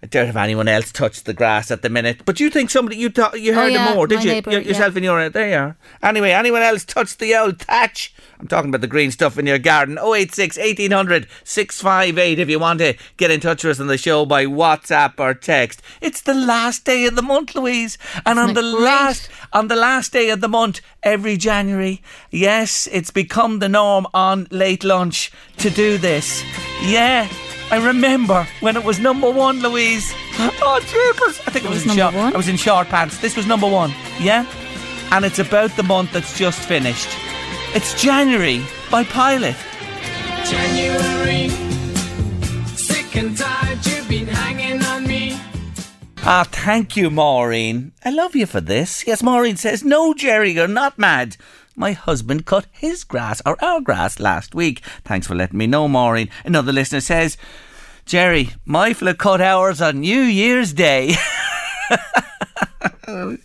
[0.00, 2.22] I doubt if anyone else touched the grass at the minute.
[2.24, 4.30] But you think somebody you thought you Oh, heard yeah, a moor, did you?
[4.30, 4.98] neighbour, Y- yourself yeah.
[4.98, 5.76] in your there you are.
[6.04, 8.14] Anyway, anyone else touched the old thatch?
[8.38, 9.98] I'm talking about the green stuff in your garden.
[9.98, 14.24] 086 1800 658 if you want to get in touch with us on the show
[14.24, 15.82] by WhatsApp or text.
[16.00, 17.98] It's the last day of the month, Louise.
[18.24, 18.84] And on Isn't the great?
[18.84, 22.02] last on the last day of the month every January.
[22.30, 26.44] Yes, it's become the norm on late lunch to do this.
[26.84, 27.26] Yeah.
[27.70, 30.12] I remember when it was number one, Louise.
[30.60, 31.40] Oh, jeepers!
[31.46, 32.14] I think it was, was in number short.
[32.24, 32.34] one?
[32.34, 33.18] I was in short pants.
[33.18, 33.92] This was number one.
[34.20, 34.44] Yeah,
[35.10, 37.08] and it's about the month that's just finished.
[37.74, 39.56] It's January by Pilot.
[40.44, 41.48] January.
[42.76, 45.38] Sick and tired, you've been hanging on me.
[46.18, 47.92] Ah, thank you, Maureen.
[48.04, 49.06] I love you for this.
[49.06, 51.36] Yes, Maureen says, No, Jerry, you're not mad.
[51.78, 54.80] My husband cut his grass, or our grass, last week.
[55.04, 56.28] Thanks for letting me know, Maureen.
[56.44, 57.36] Another listener says,
[58.04, 61.14] Jerry, my fella cut ours on New Year's Day.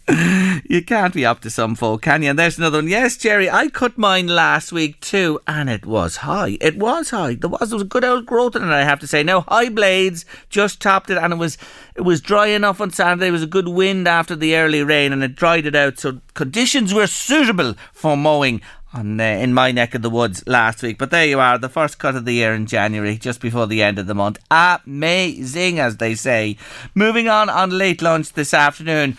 [0.69, 2.29] you can't be up to some folk, can you?
[2.29, 2.87] And there's another one.
[2.87, 6.57] Yes, Jerry, I cut mine last week too, and it was high.
[6.61, 7.35] It was high.
[7.35, 9.23] There was there was a good old growth in it, I have to say.
[9.23, 11.57] Now high blades just topped it, and it was
[11.95, 13.27] it was dry enough on Saturday.
[13.27, 16.19] It was a good wind after the early rain, and it dried it out, so
[16.33, 18.61] conditions were suitable for mowing.
[18.95, 21.67] On, uh, in my neck of the woods last week, but there you are, the
[21.67, 24.37] first cut of the year in January, just before the end of the month.
[24.51, 26.57] Amazing, as they say.
[26.93, 29.17] Moving on on late lunch this afternoon.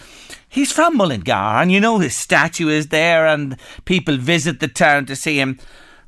[0.54, 5.04] He's from Mullingar, and you know his statue is there, and people visit the town
[5.06, 5.58] to see him.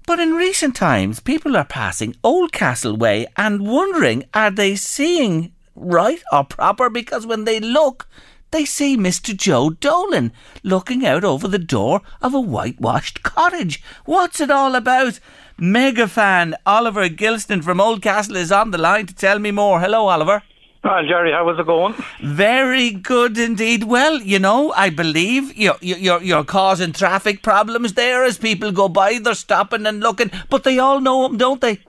[0.06, 6.22] But in recent times, people are passing Oldcastle Way and wondering are they seeing right
[6.30, 6.88] or proper?
[6.88, 8.08] Because when they look,
[8.52, 9.36] they see Mr.
[9.36, 10.32] Joe Dolan
[10.62, 13.82] looking out over the door of a whitewashed cottage.
[14.04, 15.18] What's it all about?
[15.58, 19.80] Mega fan Oliver Gilston from Oldcastle is on the line to tell me more.
[19.80, 20.44] Hello, Oliver.
[20.86, 21.94] Well, Jerry, how was it going?
[22.22, 23.82] Very good indeed.
[23.82, 28.88] Well, you know, I believe you're, you're, you're causing traffic problems there as people go
[28.88, 29.18] by.
[29.18, 31.80] They're stopping and looking, but they all know him, don't they?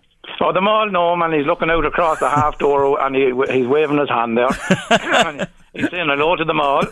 [0.42, 3.16] Oh, them all know him, and he's looking out across the half door, oh, and
[3.16, 4.50] he, he's waving his hand there.
[5.74, 6.84] He's saying hello to them all.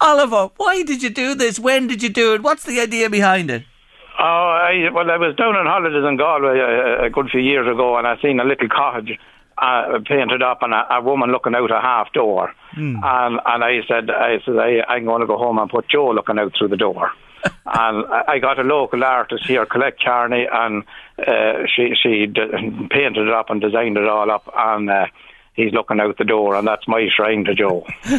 [0.00, 1.58] Oliver, why did you do this?
[1.58, 2.42] When did you do it?
[2.42, 3.64] What's the idea behind it?
[4.18, 7.70] Oh, I, well, I was down on holidays in Galway a, a good few years
[7.70, 9.18] ago, and I seen a little cottage
[9.64, 12.52] uh, painted up, and a, a woman looking out a half door.
[13.02, 16.10] And and I said, I said, I, I'm going to go home and put Joe
[16.10, 17.10] looking out through the door.
[17.44, 20.84] and I I got a local artist here, Colette Carney, and
[21.18, 25.06] uh, she she d- painted it up and designed it all up, and uh,
[25.54, 27.86] he's looking out the door, and that's my shrine to Joe.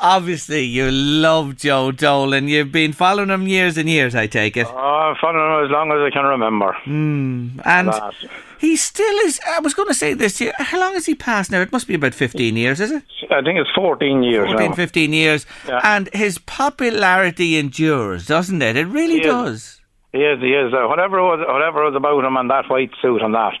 [0.00, 2.48] Obviously, you love Joe Dolan.
[2.48, 4.66] You've been following him years and years, I take it.
[4.68, 6.76] Oh, fun as long as I can remember.
[6.86, 8.14] And That.
[8.58, 9.40] he still is.
[9.46, 10.52] I was going to say this to you.
[10.58, 11.60] How long has he passed now?
[11.60, 13.02] It must be about 15 years, is it?
[13.30, 14.74] I think it's 14 years 14, now.
[14.76, 15.46] 15 years.
[15.66, 15.80] Yeah.
[15.84, 18.76] And his popularity endures, doesn't it?
[18.76, 19.26] It really He is.
[19.26, 19.78] does.
[20.12, 20.74] He is, he is.
[20.74, 23.54] Uh, whatever was, whatever was about him and that white suit and that,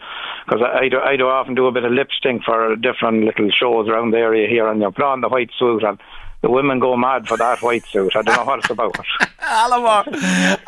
[0.44, 3.24] because I, I, do, I do often do a bit of lip sync for different
[3.24, 5.98] little shows around the area here, and you put on the white suit, and
[6.42, 8.16] the women go mad for that white suit.
[8.16, 8.98] I don't know what it's about.
[9.48, 10.10] Oliver,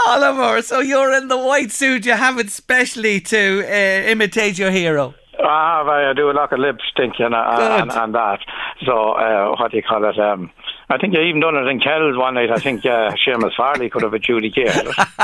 [0.07, 0.63] Oliver.
[0.63, 2.07] So you're in the white suit.
[2.07, 5.15] You have it specially to uh, imitate your hero.
[5.39, 8.39] I have, I do a lot of lip sync and, and, and that.
[8.87, 10.19] So, uh, what do you call it?
[10.19, 10.51] Um,
[10.89, 12.51] I think you even done it in Kells one night.
[12.51, 14.87] I think uh, Seamus Farley could have adjudicated.
[14.87, 14.95] it.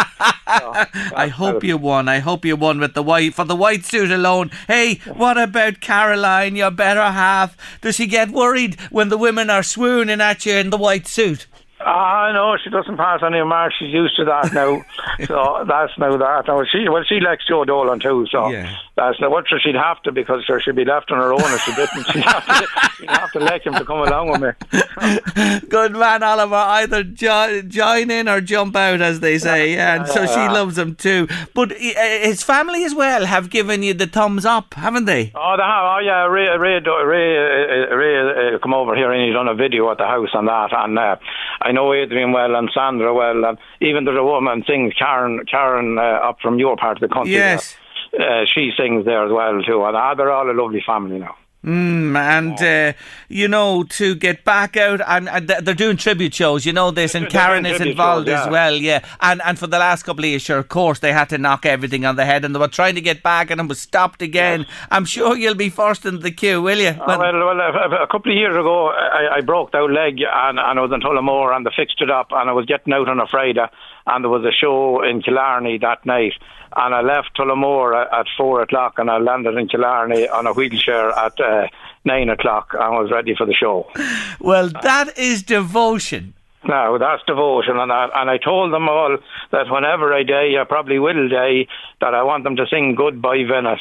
[0.47, 2.09] I hope you won.
[2.09, 4.51] I hope you won with the white for the white suit alone.
[4.67, 7.57] Hey, what about Caroline, your better half?
[7.83, 11.47] Does she get worried when the women are swooning at you in the white suit?
[11.83, 13.77] Ah, no, she doesn't pass any marks.
[13.79, 14.83] She's used to that now.
[15.27, 16.45] so that's now that.
[16.47, 18.27] Now she well, she likes Joe Dolan too.
[18.31, 18.71] So Yeah.
[18.97, 21.61] that's now what she'd have to because sure she'd be left on her own if
[21.63, 22.05] she didn't.
[22.13, 22.67] She'd have to,
[22.99, 25.61] she'd have to let him to come along with me.
[25.71, 26.55] Good man, Oliver.
[26.55, 29.77] Either jo- join in or jump out, as they say.
[29.77, 31.29] And so she loves him too.
[31.55, 35.33] But uh, his family as well have given you the thumbs up, haven't they?
[35.35, 35.85] Oh, they have.
[35.85, 36.27] Oh, yeah.
[36.27, 39.99] Ray, Ray, Ray, uh, Ray uh, come over here and he's done a video at
[39.99, 40.71] the house and that.
[40.73, 41.17] And uh,
[41.63, 45.99] I know Adrian well and Sandra well, and even there's a woman sings Karen, Karen
[45.99, 47.35] uh, up from your part of the country.
[47.35, 47.77] Yes.
[48.19, 51.37] Uh, she sings there as well too, and uh, they're all a lovely family now.
[51.63, 52.97] Mm, and uh,
[53.29, 57.15] you know to get back out and, and they're doing tribute shows you know this
[57.15, 59.05] and They're Karen is involved shows, as well yeah.
[59.21, 61.67] And and for the last couple of years sure of course they had to knock
[61.67, 64.23] everything on the head and they were trying to get back and it was stopped
[64.23, 64.65] again.
[64.91, 66.89] I'm sure you'll be first in the queue will you?
[66.89, 70.59] Uh, well, well, a, a couple of years ago, I, I broke that leg and,
[70.59, 73.09] and I was in Tullamore and they fixed it up and I was getting out
[73.11, 73.67] on a Friday
[74.07, 76.33] and there was a show in Killarney that night
[76.77, 80.53] and I left Tullamore at, at four o'clock and I landed in Killarney on a
[80.53, 81.67] wheelchair at uh,
[82.05, 83.87] nine o'clock and was ready for the show.
[84.41, 86.35] well that is devotion
[86.67, 89.17] Now that's devotion, and I, and I told them all
[89.51, 91.67] that whenever I die, I probably will die,
[92.03, 93.81] that I want them to sing "Goodbye Venice"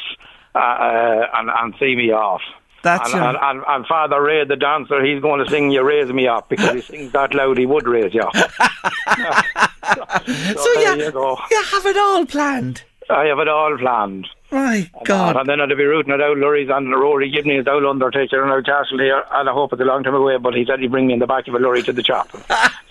[0.54, 2.40] uh, uh, and and see me off.
[2.82, 5.82] That's and, a- and, and, and Father Ray, the dancer, he's going to sing "You
[5.82, 8.32] Raise Me Up" because he sings that loud, he would raise you up.
[10.26, 14.28] so, so there you, you have it all planned I have it all planned.
[14.52, 17.84] my uh, God And then I'll be rooting it out, and Rory Gibney is out
[17.84, 20.80] Undertaker and Oldcastle here, and I hope it's a long time away, but he said
[20.80, 22.28] he'd bring me in the back of a lorry to the chop.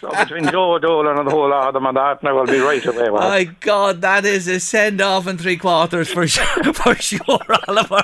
[0.00, 2.46] so, so between Joe Dolan and the whole lot of them and that, now I'll
[2.46, 3.10] be right away.
[3.10, 3.28] Well.
[3.28, 8.02] My God, that is a send off in three quarters for sure, for sure, Oliver.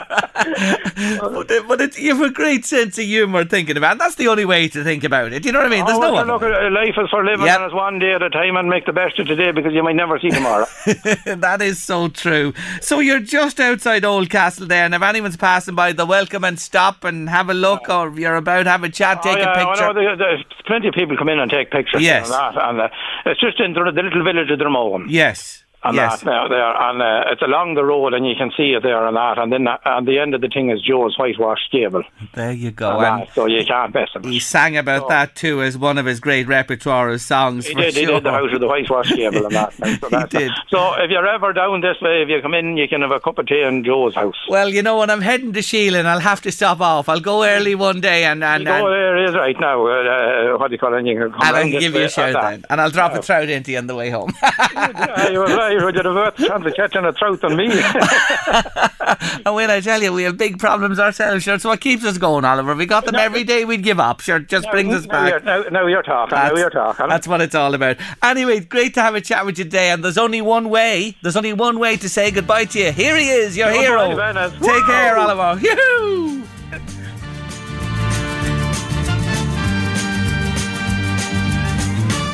[1.20, 3.98] but it, but it, you have a great sense of humour thinking about it.
[3.98, 5.44] That's the only way to think about it.
[5.44, 5.84] You know what I mean?
[5.84, 7.56] There's oh, no well, look, uh, life is for living Yep.
[7.56, 9.82] and it's one day at a time and make the best of today because you
[9.82, 10.66] might never see tomorrow.
[11.26, 12.52] that is so true.
[12.80, 17.04] So you're just outside Oldcastle there, and if anyone's passing by, they're welcome and stop
[17.04, 19.66] and have a look, or you're about, to have a chat, take oh, yeah, a
[19.66, 19.84] picture.
[19.84, 22.24] I know there- there's plenty of people come in and take pictures Yes.
[22.26, 22.88] and that, and uh,
[23.26, 25.06] it's just in the, the little village of Dromone.
[25.08, 25.61] yes.
[25.84, 26.20] And yes.
[26.20, 29.04] that now there, and uh, it's along the road, and you can see it there
[29.04, 29.38] and that.
[29.38, 32.04] And then uh, at the end of the thing is Joe's whitewashed gable.
[32.34, 32.98] There you go.
[32.98, 34.22] and And that, so you can't miss him.
[34.22, 37.66] he sang about that too as one of his great repertoire of songs.
[37.66, 39.72] He did, he did the house of the whitewashed gable and that.
[40.02, 40.50] So, that's did.
[40.68, 43.20] so if you're ever down this way, if you come in, you can have a
[43.20, 44.34] cup of tea in Joe's house.
[44.48, 47.08] Well, you know, when I'm heading to Sheelin, I'll have to stop off.
[47.08, 49.86] I'll go early one day and and, You go and, there is right now.
[49.86, 51.04] Uh, what do you call it?
[51.06, 52.64] You can come and I'll give you a shout then.
[52.70, 54.32] And I'll drop a trout into you on the way home.
[54.42, 57.66] yeah, Irish, would you have worth chance of catching a trout on me?
[59.46, 61.54] and when I tell you, we have big problems ourselves, sure.
[61.54, 62.74] It's what keeps us going, Oliver.
[62.74, 64.20] We got them every day, we'd give up.
[64.20, 65.44] Sure, just brings us now, you're, back.
[65.70, 66.36] now, now you're talking.
[66.36, 67.08] Now That's- you're talking.
[67.08, 67.96] That's what it's all about.
[68.22, 69.90] Anyway, great to have a chat with you today.
[69.90, 71.16] And there's only one way.
[71.22, 72.92] There's only one way to say goodbye to you.
[72.92, 74.16] Here he is, your Goodbye, hero.
[74.16, 74.52] Venice.
[74.60, 75.60] Take care, Oliver.
[75.60, 76.42] Yoo-hoo!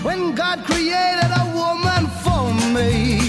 [0.03, 3.28] When God created a woman for me,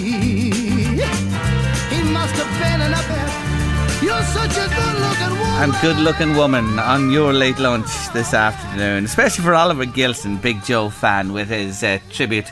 [5.61, 10.63] And good looking woman on your late lunch this afternoon, especially for Oliver Gilson, big
[10.63, 12.51] Joe fan, with his uh, tribute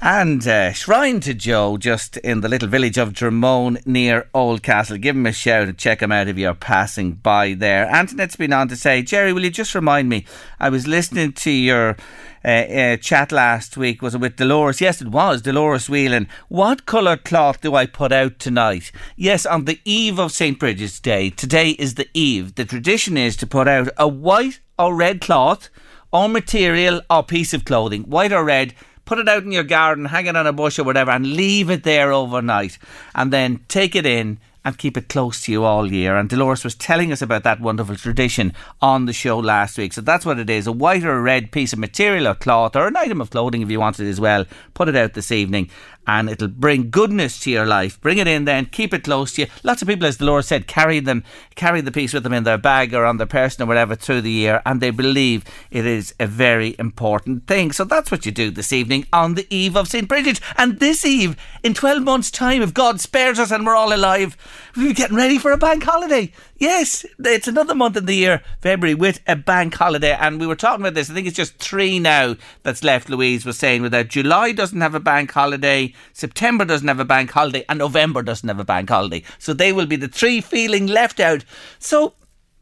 [0.00, 5.00] and uh, shrine to Joe just in the little village of Drumone near Oldcastle.
[5.00, 7.86] Give him a shout and check him out if you're passing by there.
[7.86, 10.24] Antoinette's been on to say, Jerry, will you just remind me?
[10.60, 11.96] I was listening to your.
[12.44, 14.80] Uh, uh, chat last week was it with Dolores?
[14.80, 16.28] Yes, it was Dolores Whelan.
[16.46, 18.92] What colour cloth do I put out tonight?
[19.16, 21.30] Yes, on the eve of St Bridget's Day.
[21.30, 22.54] Today is the eve.
[22.54, 25.68] The tradition is to put out a white or red cloth,
[26.12, 28.72] or material, or piece of clothing, white or red.
[29.08, 31.70] Put it out in your garden, hang it on a bush or whatever, and leave
[31.70, 32.76] it there overnight,
[33.14, 36.14] and then take it in and keep it close to you all year.
[36.14, 39.94] And Dolores was telling us about that wonderful tradition on the show last week.
[39.94, 42.76] So that's what it is a white or a red piece of material or cloth
[42.76, 44.44] or an item of clothing if you want it as well.
[44.74, 45.70] Put it out this evening
[46.08, 48.00] and it'll bring goodness to your life.
[48.00, 49.48] Bring it in then, keep it close to you.
[49.62, 51.22] Lots of people, as the Lord said, carry them,
[51.54, 54.22] carry the piece with them in their bag or on their person or whatever through
[54.22, 57.72] the year, and they believe it is a very important thing.
[57.72, 60.08] So that's what you do this evening on the eve of St.
[60.08, 60.40] Bridget.
[60.56, 64.36] And this eve, in 12 months' time, if God spares us and we're all alive,
[64.74, 66.32] we'll be getting ready for a bank holiday.
[66.58, 70.16] Yes, it's another month in the year, February, with a bank holiday.
[70.18, 71.08] And we were talking about this.
[71.08, 74.94] I think it's just three now that's left, Louise was saying, without July doesn't have
[74.94, 78.90] a bank holiday, September doesn't have a bank holiday, and November doesn't have a bank
[78.90, 79.22] holiday.
[79.38, 81.44] So they will be the three feeling left out.
[81.78, 82.14] So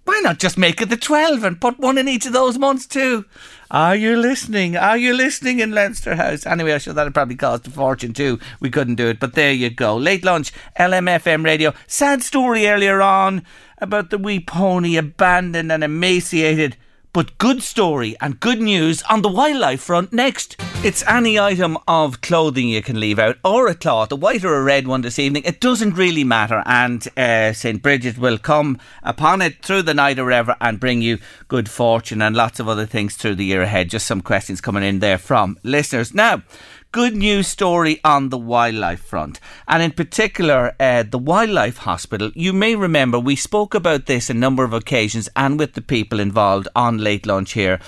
[0.04, 2.86] why not just make it the 12 and put one in each of those months
[2.86, 3.24] too?
[3.70, 4.76] Are you listening?
[4.76, 6.46] Are you listening in Leinster House?
[6.46, 8.38] Anyway, I'm sure that'd probably cost a fortune too.
[8.60, 9.96] We couldn't do it, but there you go.
[9.96, 11.74] Late lunch, LMFM radio.
[11.88, 13.44] Sad story earlier on
[13.78, 16.76] about the wee pony abandoned and emaciated.
[17.12, 20.60] But good story and good news on the wildlife front next.
[20.84, 24.54] It's any item of clothing you can leave out, or a cloth, a white or
[24.54, 25.42] a red one this evening.
[25.46, 26.62] It doesn't really matter.
[26.66, 27.82] And uh, St.
[27.82, 32.20] Bridget will come upon it through the night or ever and bring you good fortune
[32.20, 33.88] and lots of other things through the year ahead.
[33.88, 36.12] Just some questions coming in there from listeners.
[36.12, 36.42] Now,
[36.92, 42.30] good news story on the wildlife front, and in particular, uh, the Wildlife Hospital.
[42.34, 46.20] You may remember we spoke about this a number of occasions and with the people
[46.20, 47.80] involved on late lunch here,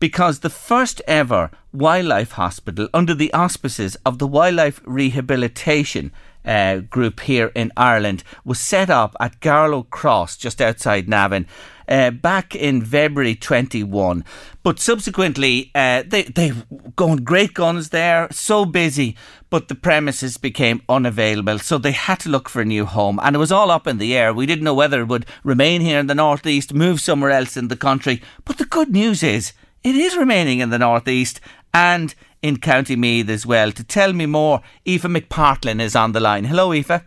[0.00, 6.12] because the first ever wildlife hospital under the auspices of the Wildlife Rehabilitation.
[6.46, 11.46] Uh, group here in Ireland was set up at Garlow Cross just outside Navan
[11.88, 14.24] uh, back in February 21
[14.62, 16.52] but subsequently uh, they they
[16.96, 19.16] going great guns there so busy
[19.50, 23.36] but the premises became unavailable so they had to look for a new home and
[23.36, 25.98] it was all up in the air we didn't know whether it would remain here
[25.98, 29.94] in the northeast move somewhere else in the country but the good news is it
[29.94, 31.40] is remaining in the northeast
[31.74, 33.72] and in County Meath as well.
[33.72, 36.44] To tell me more, Aoife McPartlin is on the line.
[36.44, 37.02] Hello, Aoife.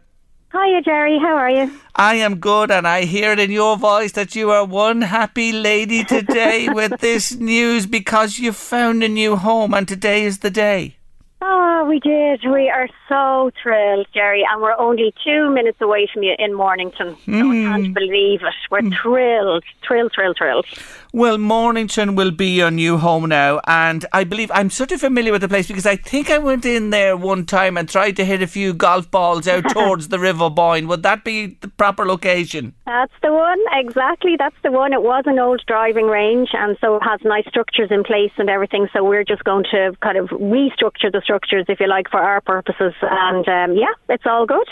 [0.54, 1.20] Hiya, Jerry.
[1.20, 1.72] How are you?
[1.94, 5.52] I am good, and I hear it in your voice that you are one happy
[5.52, 10.50] lady today with this news because you found a new home, and today is the
[10.50, 10.96] day.
[11.42, 12.42] Oh, we did.
[12.50, 17.16] We are so thrilled, Jerry, and we're only two minutes away from you in Mornington.
[17.26, 17.94] So we can't hmm.
[17.94, 18.56] believe it.
[18.72, 18.94] We're hmm.
[19.02, 20.66] thrilled, thrilled, thrilled, thrilled.
[21.14, 25.32] Well, Mornington will be your new home now, and I believe I'm sort of familiar
[25.32, 28.26] with the place because I think I went in there one time and tried to
[28.26, 30.88] hit a few golf balls out towards the River Boyne.
[30.90, 32.74] Would that be the proper location?
[32.86, 34.36] That's the one, exactly.
[34.38, 34.92] That's the one.
[34.92, 38.50] It was an old driving range, and so it has nice structures in place and
[38.50, 38.90] everything.
[38.92, 42.42] So we're just going to kind of restructure the structures, if you like, for our
[42.42, 42.94] purposes.
[43.02, 44.68] And um, yeah, it's all good.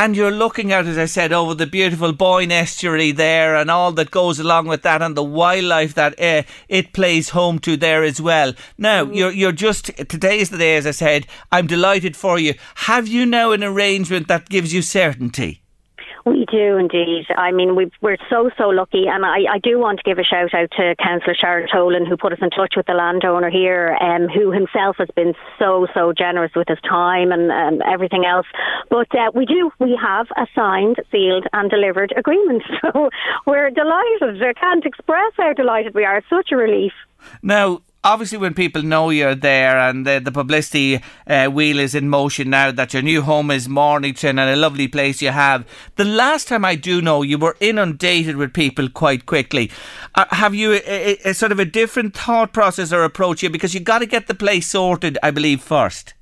[0.00, 3.90] And you're looking out, as I said, over the beautiful Boyne estuary there and all
[3.94, 8.04] that goes along with that and the wildlife that uh, it plays home to there
[8.04, 8.54] as well.
[8.78, 12.54] Now, you're, you're just, today is the day, as I said, I'm delighted for you.
[12.76, 15.62] Have you now an arrangement that gives you certainty?
[16.28, 17.26] We do indeed.
[17.36, 19.06] I mean, we've, we're so, so lucky.
[19.08, 22.16] And I, I do want to give a shout out to Councillor Sharon Tolan, who
[22.16, 26.12] put us in touch with the landowner here, um, who himself has been so, so
[26.12, 28.46] generous with his time and everything else.
[28.90, 32.62] But uh, we do, we have a signed, sealed, and delivered agreement.
[32.80, 33.10] So
[33.44, 34.42] we're delighted.
[34.42, 36.18] I can't express how delighted we are.
[36.18, 36.92] It's such a relief.
[37.42, 42.08] Now, obviously when people know you're there and the, the publicity uh, wheel is in
[42.08, 45.66] motion now that your new home is Mornington and a lovely place you have.
[45.96, 49.70] The last time I do know, you were inundated with people quite quickly.
[50.14, 53.50] Uh, have you a, a, a sort of a different thought process or approach here
[53.50, 56.14] because you got to get the place sorted, I believe, first.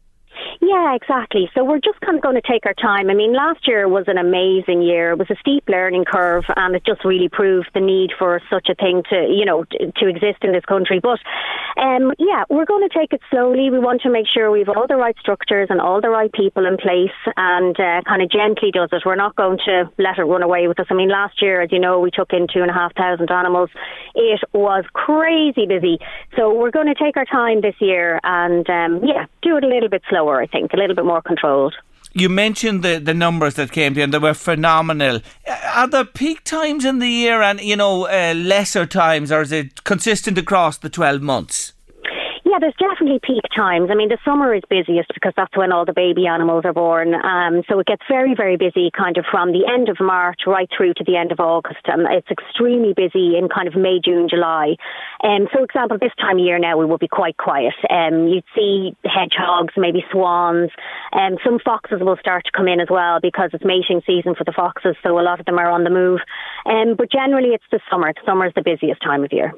[0.66, 1.48] Yeah, exactly.
[1.54, 3.08] So we're just kind of going to take our time.
[3.08, 5.12] I mean, last year was an amazing year.
[5.12, 8.68] It was a steep learning curve, and it just really proved the need for such
[8.68, 10.98] a thing to, you know, to, exist in this country.
[10.98, 11.20] But
[11.76, 13.70] um, yeah, we're going to take it slowly.
[13.70, 16.66] We want to make sure we've all the right structures and all the right people
[16.66, 19.02] in place, and uh, kind of gently does it.
[19.06, 20.86] We're not going to let it run away with us.
[20.90, 23.30] I mean, last year, as you know, we took in two and a half thousand
[23.30, 23.70] animals.
[24.16, 25.98] It was crazy busy.
[26.36, 29.68] So we're going to take our time this year, and um, yeah, do it a
[29.68, 30.42] little bit slower.
[30.42, 31.74] I think a little bit more controlled.
[32.12, 35.20] You mentioned the, the numbers that came to you and they were phenomenal.
[35.74, 39.52] Are there peak times in the year and, you know, uh, lesser times or is
[39.52, 41.74] it consistent across the 12 months?
[42.46, 43.90] Yeah, there's definitely peak times.
[43.90, 47.12] I mean, the summer is busiest because that's when all the baby animals are born.
[47.12, 50.70] Um, so it gets very, very busy kind of from the end of March right
[50.70, 51.82] through to the end of August.
[51.86, 54.76] And it's extremely busy in kind of May, June, July.
[55.24, 57.74] Um, so, example, this time of year now we will be quite quiet.
[57.90, 60.70] Um, you'd see hedgehogs, maybe swans.
[61.12, 64.44] Um, some foxes will start to come in as well because it's mating season for
[64.44, 64.94] the foxes.
[65.02, 66.20] So a lot of them are on the move.
[66.64, 68.14] Um, but generally, it's the summer.
[68.24, 69.52] Summer is the busiest time of year.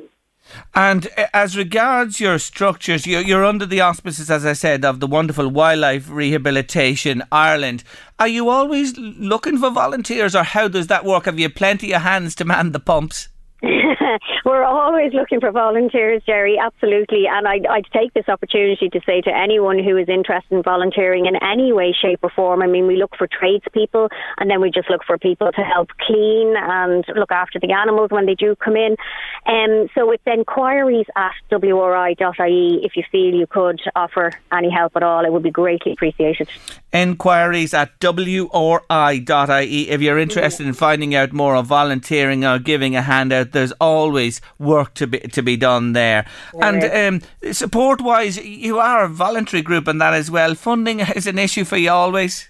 [0.75, 5.01] And uh, as regards your structures, you're, you're under the auspices, as I said, of
[5.01, 7.85] the wonderful Wildlife Rehabilitation Ireland.
[8.19, 11.27] Are you always looking for volunteers, or how does that work?
[11.27, 13.29] Have you plenty of hands to man the pumps?
[14.45, 17.25] We're always looking for volunteers, Jerry, absolutely.
[17.29, 21.27] And I'd, I'd take this opportunity to say to anyone who is interested in volunteering
[21.27, 22.63] in any way, shape, or form.
[22.63, 25.89] I mean, we look for tradespeople and then we just look for people to help
[26.07, 28.97] clean and look after the animals when they do come in.
[29.47, 35.03] Um, so it's inquiries at wri.ie if you feel you could offer any help at
[35.03, 35.25] all.
[35.25, 36.49] It would be greatly appreciated.
[36.93, 39.91] Enquiries at wri.ie.
[39.91, 43.73] If you're interested in finding out more of volunteering or giving a hand out, there's
[43.81, 46.27] always work to be to be done there.
[46.61, 50.55] And um, support wise, you are a voluntary group and that as well.
[50.55, 52.49] Funding is an issue for you always.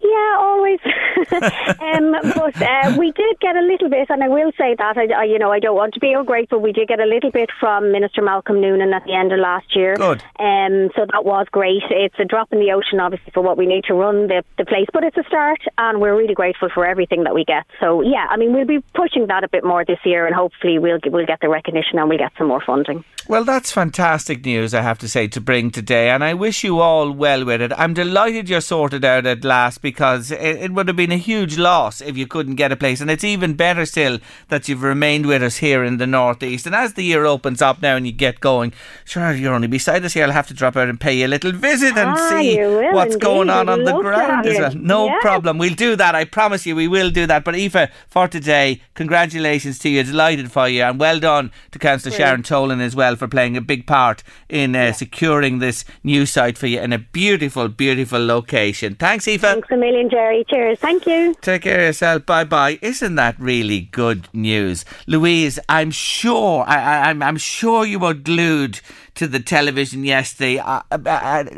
[0.00, 0.80] Yeah, always.
[1.80, 5.06] um, but uh, we did get a little bit, and I will say that I,
[5.12, 6.58] I, you know, I don't want to be ungrateful.
[6.58, 9.74] We did get a little bit from Minister Malcolm Noonan at the end of last
[9.74, 9.96] year.
[9.96, 10.22] Good.
[10.38, 11.82] Um, so that was great.
[11.90, 14.64] It's a drop in the ocean, obviously, for what we need to run the, the
[14.64, 17.64] place, but it's a start, and we're really grateful for everything that we get.
[17.80, 20.78] So yeah, I mean, we'll be pushing that a bit more this year, and hopefully
[20.78, 23.04] we'll we'll get the recognition and we'll get some more funding.
[23.28, 26.78] Well, that's fantastic news, I have to say, to bring today, and I wish you
[26.78, 27.72] all well with it.
[27.76, 31.56] I'm delighted you're sorted out at last because it, it would have been a huge
[31.58, 35.26] loss if you couldn't get a place, and it's even better still that you've remained
[35.26, 36.66] with us here in the northeast.
[36.66, 38.72] And as the year opens up now and you get going,
[39.04, 40.24] sure, you're only beside us here.
[40.24, 42.56] I'll have to drop out and pay you a little visit and Ah, see
[42.92, 43.24] what's indeed.
[43.24, 44.74] going on on the ground as well.
[44.74, 45.18] No Yeah.
[45.20, 45.58] problem.
[45.58, 46.14] We'll do that.
[46.14, 47.44] I promise you, we will do that.
[47.44, 50.02] But Aoife, for today, congratulations to you.
[50.02, 53.60] Delighted for you, and well done to Councillor Sharon Tolan as well for playing a
[53.60, 58.94] big part in uh, securing this new site for you in a beautiful, beautiful location.
[58.94, 59.44] Thanks, Aoife.
[59.52, 60.44] Thanks a million, Jerry.
[60.48, 60.78] Cheers.
[60.78, 61.34] Thank you.
[61.40, 62.26] Take care of yourself.
[62.26, 62.78] Bye bye.
[62.82, 65.58] Isn't that really good news, Louise?
[65.68, 66.64] I'm sure.
[66.66, 68.80] I, I, I'm, I'm sure you were glued
[69.16, 70.58] to the television yesterday.
[70.58, 71.10] Uh, uh, uh,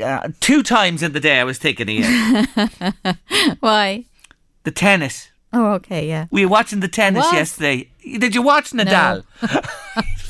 [0.02, 3.16] uh, two times in the day, I was taking it.
[3.60, 4.04] Why?
[4.64, 5.30] the tennis.
[5.52, 6.26] Oh, okay, yeah.
[6.30, 7.34] We were watching the tennis What?
[7.34, 7.88] yesterday.
[8.18, 9.24] Did you watch Nadal?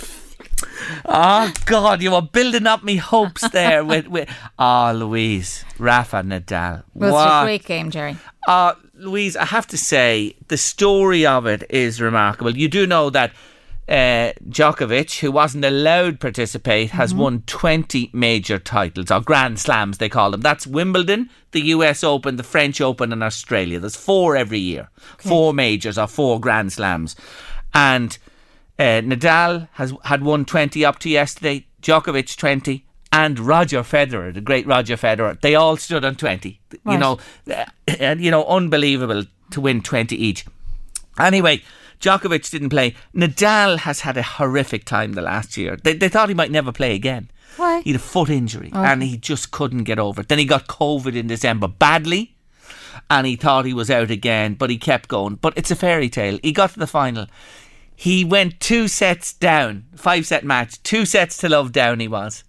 [1.04, 4.28] oh God, you were building up me hopes there with with.
[4.58, 6.82] Oh, Louise, Rafa Nadal.
[6.94, 8.16] Well, it's What a great game, Jerry.
[8.46, 12.56] uh, Louise, I have to say, the story of it is remarkable.
[12.56, 13.32] You do know that
[13.88, 19.98] uh, Djokovic, who wasn't allowed to participate, has won 20 major titles, or Grand Slams,
[19.98, 20.40] they call them.
[20.40, 23.78] That's Wimbledon, the US Open, the French Open, and Australia.
[23.78, 24.90] There's four every year.
[25.18, 27.14] Four majors, or four Grand Slams.
[27.72, 28.18] And
[28.78, 34.40] uh, Nadal has had won 20 up to yesterday, Djokovic 20, and Roger Federer, the
[34.40, 35.40] great Roger Federer.
[35.40, 36.60] They all stood on 20.
[36.86, 37.18] You know,
[37.50, 37.64] uh,
[37.98, 40.44] and you know, unbelievable to win 20 each.
[41.18, 41.62] Anyway,
[42.00, 42.94] Djokovic didn't play.
[43.14, 45.76] Nadal has had a horrific time the last year.
[45.76, 47.30] They, they thought he might never play again.
[47.56, 47.80] Why?
[47.80, 50.28] He had a foot injury and he just couldn't get over it.
[50.28, 52.36] Then he got COVID in December badly
[53.10, 55.36] and he thought he was out again, but he kept going.
[55.36, 56.38] But it's a fairy tale.
[56.42, 57.26] He got to the final.
[58.00, 61.98] He went two sets down, five set match, two sets to love down.
[61.98, 62.44] He was.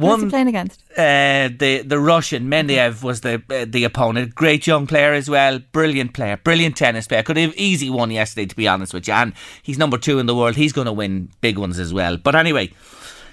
[0.00, 0.80] Who's he playing against?
[0.96, 4.36] Uh, the the Russian Medvedev was the uh, the opponent.
[4.36, 5.58] Great young player as well.
[5.72, 6.36] Brilliant player.
[6.36, 7.24] Brilliant tennis player.
[7.24, 9.14] Could have easy won yesterday, to be honest with you.
[9.14, 9.32] And
[9.64, 10.54] he's number two in the world.
[10.54, 12.16] He's going to win big ones as well.
[12.16, 12.70] But anyway,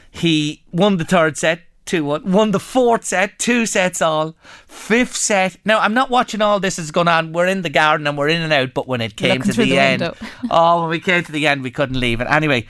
[0.10, 1.60] He won the third set.
[1.86, 2.32] 2 1.
[2.32, 4.36] Won the fourth set, two sets all.
[4.68, 5.58] Fifth set.
[5.66, 7.34] Now, I'm not watching all this is going on.
[7.34, 9.58] We're in the garden and we're in and out, but when it came Looking to
[9.58, 10.04] the, the end,
[10.50, 12.28] oh, when we came to the end, we couldn't leave it.
[12.30, 12.68] Anyway,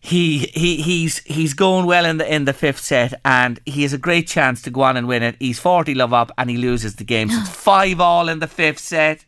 [0.00, 3.92] he he he's he's going well in the in the fifth set, and he has
[3.92, 5.36] a great chance to go on and win it.
[5.40, 7.30] He's forty love up, and he loses the game.
[7.30, 9.24] So it's five all in the fifth set.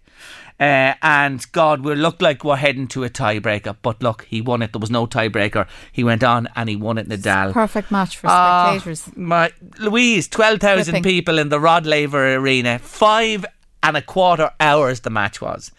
[0.60, 3.76] Uh, and God, we look like we're heading to a tiebreaker.
[3.80, 4.72] But look, he won it.
[4.72, 5.68] There was no tiebreaker.
[5.92, 7.52] He went on and he won it, Nadal.
[7.52, 9.16] Perfect match for Ah, spectators.
[9.16, 12.78] my Louise, twelve thousand people in the Rod Laver Arena.
[12.80, 13.46] Five
[13.84, 15.70] and a quarter hours the match was.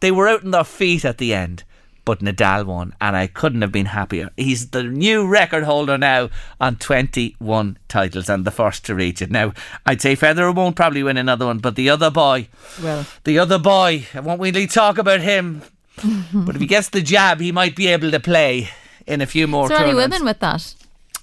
[0.00, 1.64] They were out on their feet at the end,
[2.08, 4.30] but Nadal won, and I couldn't have been happier.
[4.34, 9.30] He's the new record holder now on twenty-one titles and the first to reach it.
[9.30, 9.52] Now,
[9.84, 12.48] I'd say Federer won't probably win another one, but the other boy,
[12.82, 15.60] Well, the other boy, I won't really talk about him.
[16.32, 18.70] but if he gets the jab, he might be able to play
[19.06, 19.64] in a few more.
[19.64, 20.74] is there any women with that?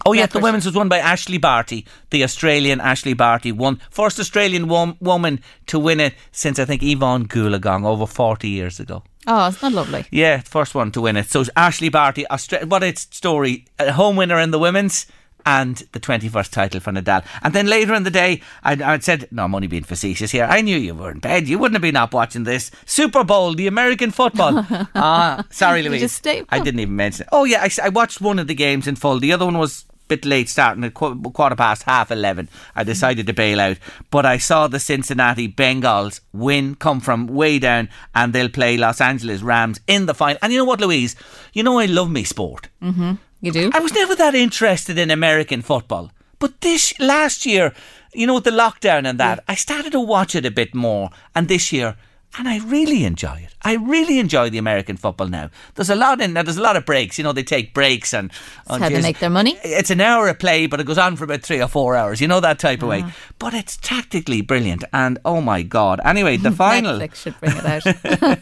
[0.06, 4.20] Oh yeah, the women's was won by Ashley Barty, the Australian Ashley Barty, won first
[4.20, 9.02] Australian wom- woman to win it since I think Yvonne Goolagong over forty years ago.
[9.28, 10.06] Oh, it's not lovely.
[10.12, 11.30] Yeah, first one to win it.
[11.30, 15.06] So Ashley Barty, Austra- what its story, a home winner in the women's.
[15.48, 17.24] And the 21st title for Nadal.
[17.44, 20.46] And then later in the day, I, I said, No, I'm only being facetious here.
[20.50, 21.48] I knew you were in bed.
[21.48, 22.72] You wouldn't have been up watching this.
[22.88, 24.66] Super Bowl, the American football.
[24.96, 26.02] ah, sorry, Louise.
[26.50, 27.30] I didn't even mention it.
[27.32, 29.20] Oh, yeah, I watched one of the games in full.
[29.20, 32.50] The other one was a bit late starting at qu- quarter past half 11.
[32.76, 33.78] I decided to bail out.
[34.12, 39.02] But I saw the Cincinnati Bengals win, come from way down, and they'll play Los
[39.02, 40.38] Angeles Rams in the final.
[40.42, 41.16] And you know what, Louise?
[41.54, 42.70] You know I love me sport.
[42.82, 43.14] Mm-hmm.
[43.42, 43.72] You do?
[43.74, 46.12] I was never that interested in American football.
[46.40, 47.74] But this last year,
[48.14, 51.10] you know, with the lockdown and that, I started to watch it a bit more.
[51.34, 51.96] And this year,
[52.38, 53.55] and I really enjoy it.
[53.66, 55.50] I really enjoy the American football now.
[55.74, 56.44] There's a lot in now.
[56.44, 57.18] There's a lot of breaks.
[57.18, 58.32] You know, they take breaks and
[58.68, 59.58] That's how they make their money.
[59.64, 62.22] It's an hour of play, but it goes on for about three or four hours.
[62.22, 63.02] You know that type of way.
[63.04, 63.16] Ah.
[63.40, 64.84] But it's tactically brilliant.
[64.94, 66.00] And oh my god!
[66.06, 67.00] Anyway, the final.
[67.00, 67.84] Netflix should bring it out.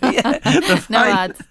[0.02, 1.42] the no ads.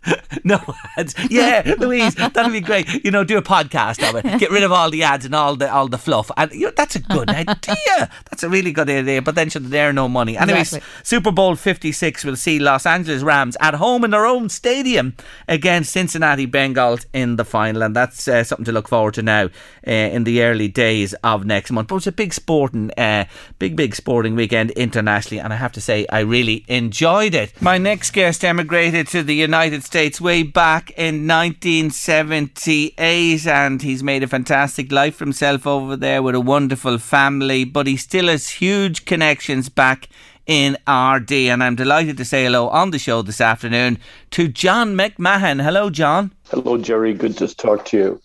[0.44, 0.60] no
[0.98, 1.14] ads.
[1.30, 3.04] Yeah, Louise, that'd be great.
[3.04, 4.38] You know, do a podcast of it.
[4.38, 6.30] Get rid of all the ads and all the all the fluff.
[6.36, 8.10] And you know, that's a good idea.
[8.30, 9.22] That's a really good idea.
[9.22, 10.36] But then should there no money.
[10.36, 10.88] Anyways, Exactly.
[11.04, 15.14] Super Bowl fifty six will see Los Angeles Rams at home in their own stadium
[15.46, 19.44] against Cincinnati Bengals in the final, and that's uh, something to look forward to now
[19.86, 21.86] uh, in the early days of next month.
[21.88, 23.26] But it's a big sporting, uh,
[23.58, 27.52] big big sporting weekend internationally, and I have to say I really enjoyed it.
[27.62, 34.24] My next guest emigrated to the United States way back in 1978, and he's made
[34.24, 37.64] a fantastic life for himself over there with a wonderful family.
[37.64, 40.08] But he still has huge connections back
[40.46, 43.98] in Ardee, and I'm delighted to say hello on the show this afternoon
[44.32, 45.62] to John McMahon.
[45.62, 46.32] Hello, John.
[46.50, 47.14] Hello, Jerry.
[47.14, 48.20] Good to talk to you.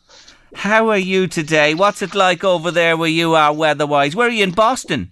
[0.55, 1.75] How are you today?
[1.75, 4.15] What's it like over there where you are weather-wise?
[4.15, 5.11] Where are you in Boston?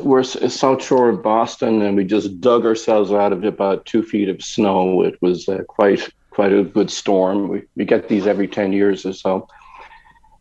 [0.00, 4.28] We're South Shore of Boston, and we just dug ourselves out of about two feet
[4.28, 5.02] of snow.
[5.02, 7.48] It was uh, quite quite a good storm.
[7.48, 9.48] We we get these every ten years or so.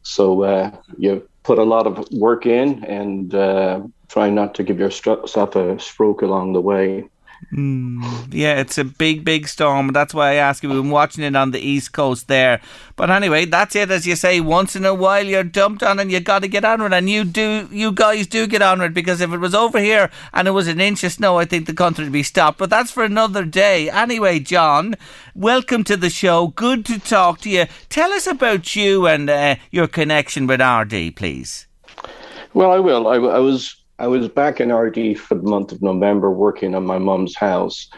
[0.04, 4.80] So uh, you put a lot of work in, and uh, try not to give
[4.80, 7.06] yourself a stroke along the way.
[7.52, 9.94] Yeah, it's a big, big storm.
[9.94, 10.70] That's why I ask you.
[10.70, 12.60] We've been watching it on the east coast there.
[12.98, 13.90] But anyway, that's it.
[13.90, 16.66] As you say, once in a while you're dumped on, and you got to get
[16.66, 16.98] on with it.
[16.98, 19.80] And you do, you guys do get on with it because if it was over
[19.80, 22.58] here and it was an inch of snow, I think the country would be stopped.
[22.58, 23.90] But that's for another day.
[23.90, 24.96] Anyway, John,
[25.34, 26.48] welcome to the show.
[26.48, 27.66] Good to talk to you.
[27.88, 31.68] Tell us about you and uh, your connection with Ardee, please.
[32.54, 33.08] Well, I will.
[33.08, 36.86] I, I was I was back in Ardee for the month of November working on
[36.86, 37.90] my mum's house.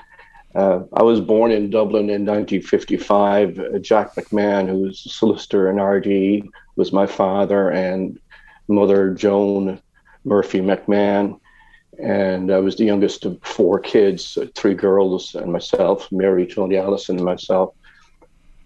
[0.55, 3.59] Uh, I was born in Dublin in 1955.
[3.59, 8.19] Uh, Jack McMahon, who was a solicitor in Ardee, was my father, and
[8.67, 9.79] mother Joan
[10.25, 11.39] Murphy McMahon.
[12.01, 16.77] And I was the youngest of four kids, uh, three girls and myself, Mary, Tony,
[16.77, 17.75] Allison, and myself.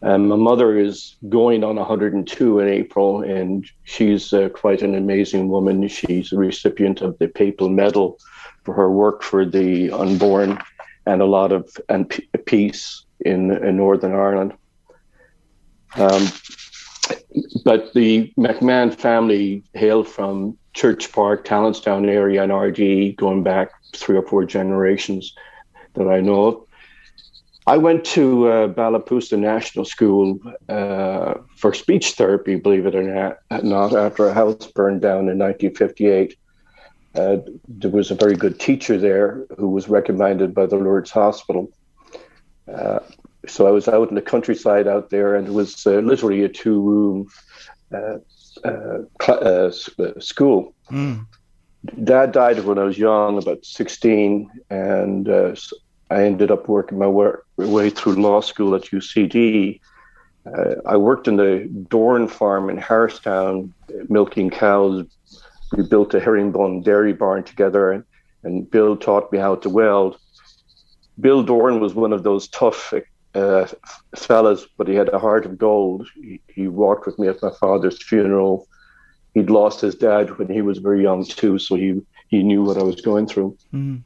[0.02, 5.50] Um, my mother is going on 102 in April, and she's uh, quite an amazing
[5.50, 5.88] woman.
[5.88, 8.20] She's a recipient of the Papal Medal
[8.64, 10.60] for her work for the unborn
[11.06, 14.54] and a lot of and p- peace in, in Northern Ireland.
[15.96, 16.28] Um,
[17.64, 24.18] but the McMahon family hail from Church Park, Tallanstown area, and Ardee, going back three
[24.18, 25.34] or four generations
[25.94, 26.62] that I know of.
[27.68, 30.40] I went to uh, Ballapousta National School
[30.70, 35.40] uh, for speech therapy, believe it or not, not after a house burned down in
[35.40, 36.38] 1958.
[37.16, 37.38] Uh,
[37.68, 41.72] there was a very good teacher there who was recommended by the Lourdes Hospital.
[42.72, 43.00] Uh,
[43.48, 46.50] so I was out in the countryside out there, and it was uh, literally a
[46.50, 47.28] two room
[47.92, 48.18] uh,
[48.64, 49.74] uh, cl-
[50.20, 50.76] school.
[50.92, 51.26] Mm.
[52.04, 55.56] Dad died when I was young, about 16, and uh,
[56.10, 59.80] I ended up working my wa- way through law school at UCD.
[60.46, 63.74] Uh, I worked in the Dorn farm in Harristown,
[64.10, 65.06] milking cows.
[65.76, 68.04] We built a herringbone dairy barn together, and,
[68.44, 70.18] and Bill taught me how to weld.
[71.20, 72.94] Bill Dorn was one of those tough
[73.34, 73.68] uh,
[74.16, 76.08] fellas, but he had a heart of gold.
[76.16, 78.68] He, he walked with me at my father's funeral.
[79.34, 82.78] He'd lost his dad when he was very young too, so he he knew what
[82.78, 83.58] I was going through.
[83.74, 84.02] Mm.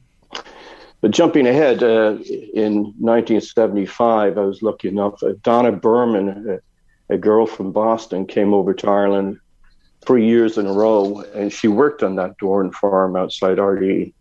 [1.00, 2.18] But jumping ahead, uh,
[2.54, 5.22] in 1975, I was lucky enough.
[5.22, 6.60] Uh, Donna Berman,
[7.08, 9.38] a, a girl from Boston, came over to Ireland
[10.04, 14.12] three years in a row, and she worked on that Dorn farm outside Ardee.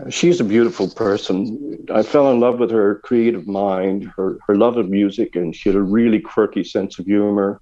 [0.00, 1.86] Uh, she's a beautiful person.
[1.92, 5.68] I fell in love with her creative mind, her, her love of music, and she
[5.68, 7.60] had a really quirky sense of humor.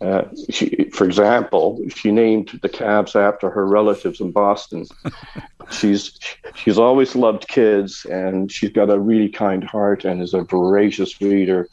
[0.00, 4.86] Uh, she, for example, she named the calves after her relatives in Boston.
[5.70, 6.18] she's
[6.54, 11.20] she's always loved kids, and she's got a really kind heart and is a voracious
[11.20, 11.68] reader.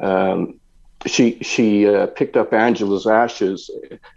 [0.00, 0.60] Um,
[1.06, 3.70] she she uh, picked up Angela's Ashes,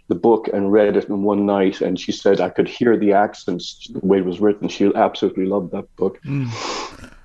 [0.08, 3.12] the book, and read it in one night, and she said I could hear the
[3.12, 4.68] accents the way it was written.
[4.68, 6.18] She absolutely loved that book.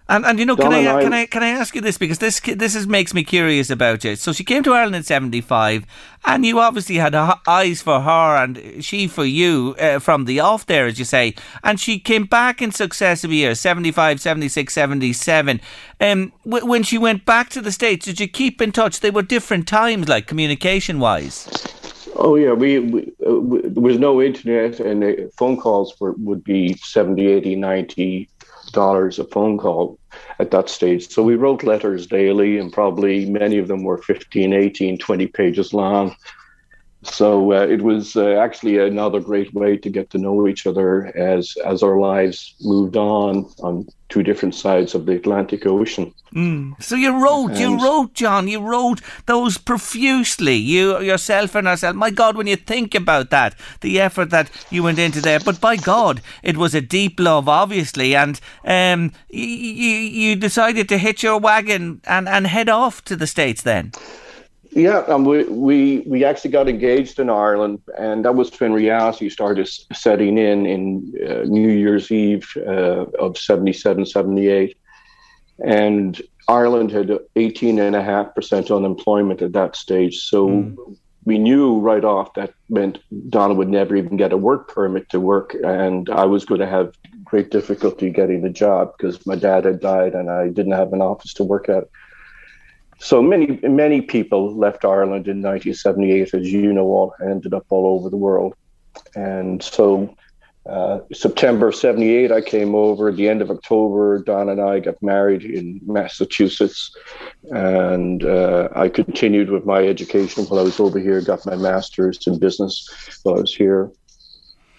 [0.07, 2.19] And and you know, can I, I- can I can I ask you this because
[2.19, 4.15] this this is makes me curious about you.
[4.15, 5.83] So she came to Ireland in '75,
[6.25, 10.39] and you obviously had a, eyes for her and she for you uh, from the
[10.41, 11.33] off there, as you say.
[11.63, 15.59] And she came back in successive years 75, 76, 77.
[15.99, 18.99] Um, w- when she went back to the states, did you keep in touch?
[18.99, 21.49] They were different times, like communication wise.
[22.17, 26.13] Oh yeah, we, we, uh, we there was no internet, and uh, phone calls were
[26.19, 28.29] would be 70, 80, 90
[28.75, 29.97] dollars a phone call
[30.37, 31.09] at that stage.
[31.09, 35.73] So we wrote letters daily, and probably many of them were 15, 18, 20 pages
[35.73, 36.15] long.
[37.05, 41.15] So uh, it was uh, actually another great way to get to know each other
[41.15, 46.13] as as our lives moved on on two different sides of the Atlantic Ocean.
[46.33, 46.81] Mm.
[46.81, 50.55] So you wrote, you wrote, John, you wrote those profusely.
[50.55, 51.97] You yourself and ourselves.
[51.97, 55.39] My God, when you think about that, the effort that you went into there.
[55.39, 60.97] But by God, it was a deep love, obviously, and um, you you decided to
[60.97, 63.91] hitch your wagon and and head off to the states then.
[64.75, 69.29] Yeah, um, we, we we actually got engaged in Ireland, and that was when reality
[69.29, 74.77] started setting in in uh, New Year's Eve uh, of 77, 78.
[75.63, 80.17] And Ireland had 18.5% unemployment at that stage.
[80.17, 82.99] So we knew right off that meant
[83.29, 86.67] Donna would never even get a work permit to work, and I was going to
[86.67, 90.91] have great difficulty getting a job because my dad had died and I didn't have
[90.91, 91.85] an office to work at.
[92.99, 97.87] So many, many people left Ireland in 1978, as you know, all ended up all
[97.87, 98.55] over the world.
[99.15, 100.15] And so,
[100.65, 103.09] uh, September 78, I came over.
[103.09, 106.95] At the end of October, Don and I got married in Massachusetts.
[107.51, 112.25] And uh, I continued with my education while I was over here, got my master's
[112.25, 112.89] in business
[113.23, 113.91] while I was here.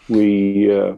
[0.08, 0.94] We, uh,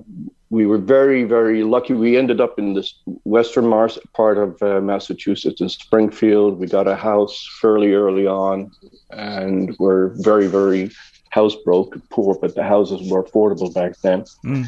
[0.50, 1.92] we were very, very lucky.
[1.92, 2.94] We ended up in this
[3.24, 6.58] western Mass part of uh, Massachusetts in Springfield.
[6.58, 8.70] We got a house fairly early on,
[9.10, 10.90] and we're very, very
[11.30, 14.24] house broke, poor, but the houses were affordable back then.
[14.44, 14.66] Mm.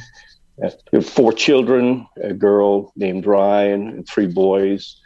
[0.62, 5.00] Uh, four children a girl named Ryan, and three boys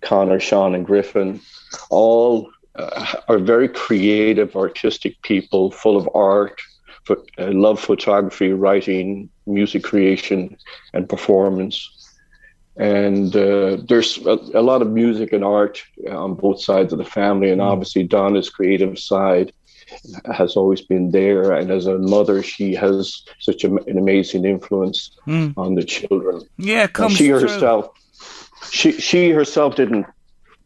[0.00, 1.40] Connor, Sean, and Griffin.
[1.90, 6.60] All uh, are very creative, artistic people, full of art,
[7.04, 10.56] pho- uh, love photography, writing, music creation,
[10.92, 11.90] and performance.
[12.76, 17.04] And uh, there's a, a lot of music and art on both sides of the
[17.04, 19.52] family, and obviously Donna's creative side
[20.32, 21.52] has always been there.
[21.52, 25.54] And as a mother, she has such a, an amazing influence Mm.
[25.56, 26.42] on the children.
[26.58, 27.40] Yeah, And comes she through.
[27.40, 27.88] herself,
[28.70, 30.06] she she herself didn't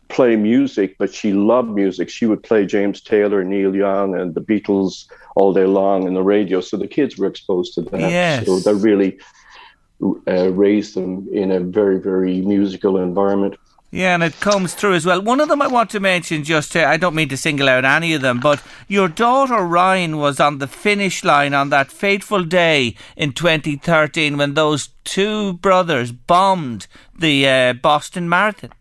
[0.08, 2.08] play music, but she loved music.
[2.08, 5.06] She would play James Taylor, Neil Young, and the Beatles
[5.36, 6.60] all day long in the radio.
[6.60, 8.00] So the kids were exposed to that.
[8.00, 8.46] Yes.
[8.46, 9.18] So that really
[10.02, 13.56] uh, raised them in a very very musical environment.
[13.90, 15.22] Yeah, and it comes through as well.
[15.22, 17.86] One of them I want to mention just to, I don't mean to single out
[17.86, 22.44] any of them, but your daughter Ryan was on the finish line on that fateful
[22.44, 26.86] day in 2013 when those two brothers bombed
[27.18, 28.72] the uh, Boston Marathon.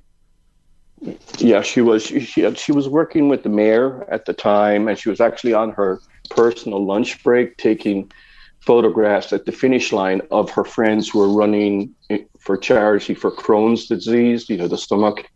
[1.38, 4.88] Yeah, she was she, she had- she was working with the mayor at the time,
[4.88, 8.12] and she was actually on her personal lunch break taking
[8.60, 11.94] photographs at the finish line of her friends who were running
[12.40, 15.30] for charity for Crohn's disease, you know, the stomach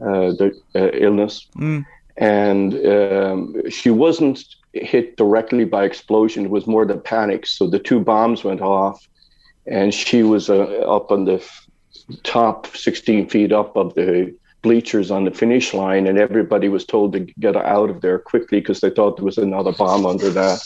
[0.00, 1.46] uh, the uh, illness.
[1.56, 1.86] Mm.
[2.16, 6.44] And um, she wasn't hit directly by explosion.
[6.46, 7.46] It was more the panic.
[7.46, 9.06] So the two bombs went off,
[9.66, 10.62] and she was uh,
[10.96, 11.66] up on the f-
[12.24, 17.12] top 16 feet up of the bleachers on the finish line, and everybody was told
[17.12, 20.62] to get out of there quickly because they thought there was another bomb under that.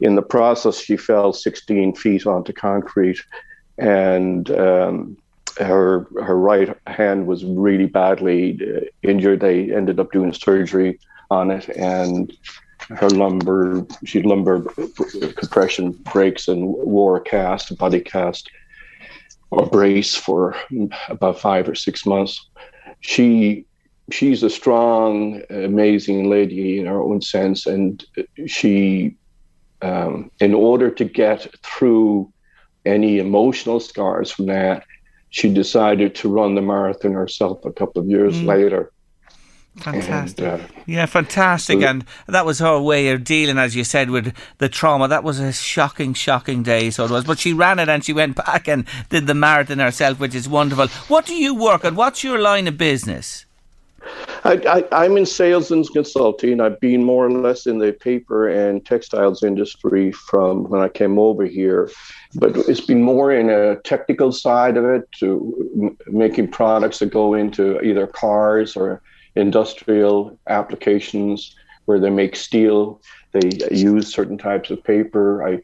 [0.00, 3.20] In the process, she fell 16 feet onto concrete,
[3.78, 5.16] and um,
[5.58, 9.40] her her right hand was really badly uh, injured.
[9.40, 10.98] They ended up doing surgery
[11.30, 12.32] on it, and
[12.90, 14.62] her lumbar she lumbar
[15.36, 18.50] compression breaks and wore a cast, a body cast
[19.50, 20.56] or brace for
[21.08, 22.48] about five or six months.
[23.02, 23.66] She
[24.10, 28.04] she's a strong, amazing lady in her own sense, and
[28.46, 29.14] she,
[29.80, 32.32] um, in order to get through
[32.84, 34.84] any emotional scars from that,
[35.30, 38.46] she decided to run the marathon herself a couple of years Mm.
[38.46, 38.91] later.
[39.78, 40.44] Fantastic.
[40.44, 41.80] And, uh, Yeah, fantastic.
[41.80, 45.08] So- and that was her way of dealing, as you said, with the trauma.
[45.08, 47.24] That was a shocking, shocking day, so it was.
[47.24, 50.48] But she ran it and she went back and did the marathon herself, which is
[50.48, 50.88] wonderful.
[51.08, 51.94] What do you work at?
[51.94, 53.46] What's your line of business?
[54.44, 56.60] I, I, I'm in sales and consulting.
[56.60, 61.18] I've been more or less in the paper and textiles industry from when I came
[61.20, 61.88] over here,
[62.34, 67.12] but it's been more in a technical side of it, to m- making products that
[67.12, 69.00] go into either cars or
[69.36, 71.54] industrial applications
[71.86, 73.00] where they make steel.
[73.32, 75.46] They use certain types of paper.
[75.46, 75.60] I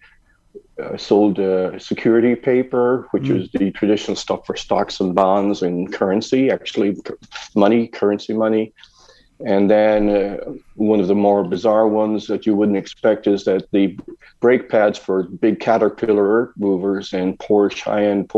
[0.83, 3.43] uh, sold uh, security paper, which Mm.
[3.43, 6.97] is the traditional stuff for stocks and bonds and currency, actually
[7.55, 8.73] money, currency money.
[9.45, 10.37] And then uh,
[10.75, 13.97] one of the more bizarre ones that you wouldn't expect is that the
[14.41, 18.29] brake pads for big Caterpillar movers and Porsche high-end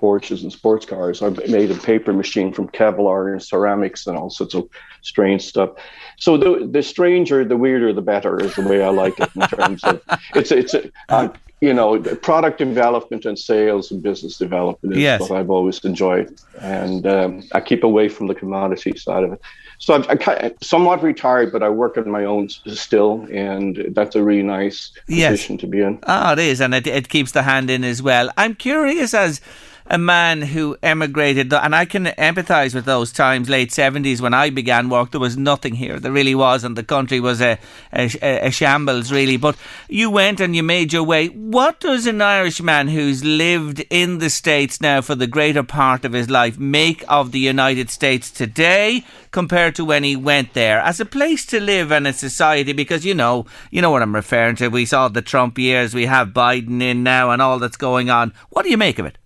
[0.00, 4.30] Porsches and sports cars are made of paper machine from Kevlar and ceramics and all
[4.30, 4.68] sorts of
[5.02, 5.70] strange stuff.
[6.18, 9.46] So the the stranger, the weirder, the better is the way I like it in
[9.46, 10.00] terms of
[10.34, 10.74] it's it's
[11.08, 11.28] uh,
[11.60, 15.20] you know product development and sales and business development is Yes.
[15.20, 16.28] what I've always enjoyed,
[16.62, 19.40] and um, I keep away from the commodity side of it.
[19.78, 24.22] So I'm, I'm somewhat retired, but I work on my own still, and that's a
[24.22, 25.30] really nice Yes.
[25.30, 25.98] position to be in.
[26.06, 28.30] Ah, it is, and it, it keeps the hand in as well.
[28.36, 29.40] I'm curious as
[29.90, 34.48] a man who emigrated, and I can empathise with those times, late 70s, when I
[34.48, 35.10] began work.
[35.10, 35.98] There was nothing here.
[35.98, 37.58] There really was, and the country was a,
[37.92, 39.36] a, a shambles, really.
[39.36, 39.56] But
[39.88, 41.26] you went and you made your way.
[41.26, 46.12] What does an Irishman who's lived in the States now for the greater part of
[46.12, 51.00] his life make of the United States today compared to when he went there as
[51.00, 52.72] a place to live and a society?
[52.72, 54.68] Because you know, you know what I'm referring to.
[54.68, 58.32] We saw the Trump years, we have Biden in now, and all that's going on.
[58.50, 59.16] What do you make of it?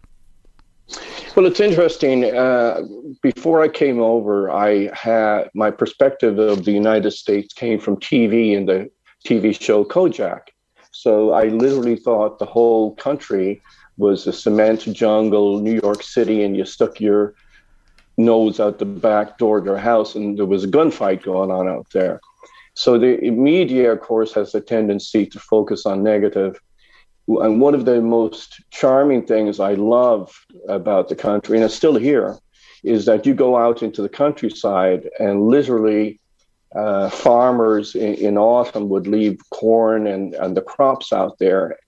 [1.37, 2.24] Well, it's interesting.
[2.24, 2.82] Uh,
[3.22, 8.57] before I came over, I had my perspective of the United States came from TV
[8.57, 8.91] and the
[9.26, 10.49] TV show Kojak.
[10.93, 13.61] So I literally thought the whole country
[13.97, 17.35] was a cement jungle, New York City, and you stuck your
[18.16, 21.68] nose out the back door of your house and there was a gunfight going on
[21.68, 22.20] out there.
[22.74, 26.61] So the media, of course, has a tendency to focus on negative.
[27.27, 30.33] And one of the most charming things I love
[30.68, 32.37] about the country, and it's still here,
[32.83, 36.20] is that you go out into the countryside and literally
[36.75, 41.79] uh, farmers in, in autumn would leave corn and, and the crops out there,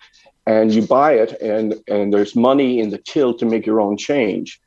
[0.46, 3.96] and you buy it, and, and there's money in the till to make your own
[3.96, 4.60] change.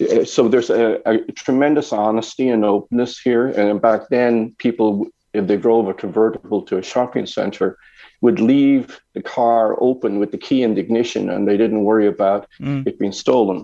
[0.00, 3.46] Uh, So there's a, a tremendous honesty and openness here.
[3.46, 7.78] And back then, people, if they drove a convertible to a shopping center,
[8.24, 12.06] would leave the car open with the key in the ignition and they didn't worry
[12.06, 12.86] about Mm.
[12.88, 13.58] it being stolen.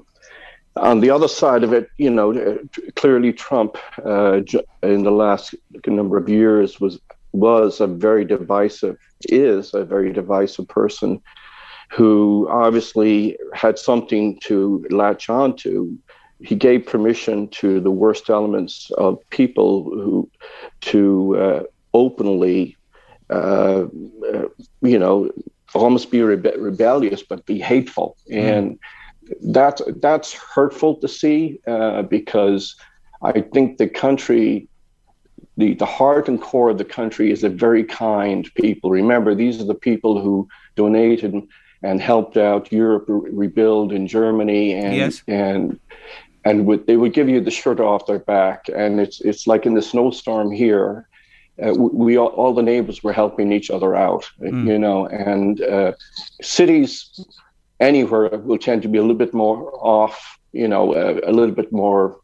[0.77, 2.59] On the other side of it, you know, uh,
[3.01, 3.73] clearly Trump
[4.05, 4.41] uh,
[4.83, 5.55] in the last
[5.87, 6.95] number of years was
[7.33, 8.97] was a very divisive,
[9.29, 11.11] is a very divisive person
[11.97, 12.13] who
[12.67, 13.15] obviously
[13.55, 15.71] had something to latch on to.
[16.51, 18.75] He gave permission to the worst elements
[19.07, 19.71] of people
[20.03, 20.29] who
[20.93, 21.03] to
[21.45, 22.77] uh, openly
[23.31, 23.87] uh,
[24.83, 25.31] you know,
[25.75, 28.17] almost be rebe- rebellious, but be hateful.
[28.31, 28.79] And
[29.43, 32.75] that's, that's hurtful to see uh, because
[33.23, 34.69] I think the country,
[35.57, 38.91] the, the heart and core of the country is a very kind people.
[38.91, 41.35] Remember, these are the people who donated
[41.83, 45.23] and helped out Europe re- rebuild in Germany and, Yes.
[45.29, 45.79] and,
[46.45, 48.67] and would, they would give you the shirt off their back.
[48.75, 51.07] And it's, it's like in the snowstorm here,
[51.63, 54.67] uh, we all, all the neighbors were helping each other out, Mm.
[54.67, 55.93] you know, and uh,
[56.43, 57.21] cities
[57.79, 61.55] anywhere will tend to be a little bit more off, you know, uh, a little
[61.55, 62.21] bit more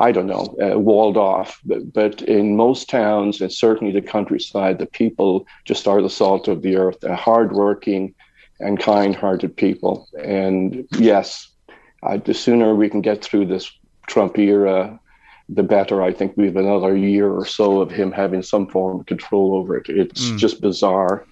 [0.00, 1.60] I don't know, uh, walled off.
[1.64, 6.46] But, but, in most towns, and certainly the countryside, the people just are the salt
[6.46, 6.98] of the earth.
[7.00, 8.14] They're hardworking
[8.60, 10.06] and kind-hearted people.
[10.22, 11.48] And yes,
[12.24, 13.72] the sooner we can get through this
[14.06, 15.00] Trump era,
[15.48, 16.02] the better.
[16.02, 19.54] I think we have another year or so of him having some form of control
[19.54, 19.88] over it.
[19.88, 20.38] It's mm.
[20.38, 21.24] just bizarre.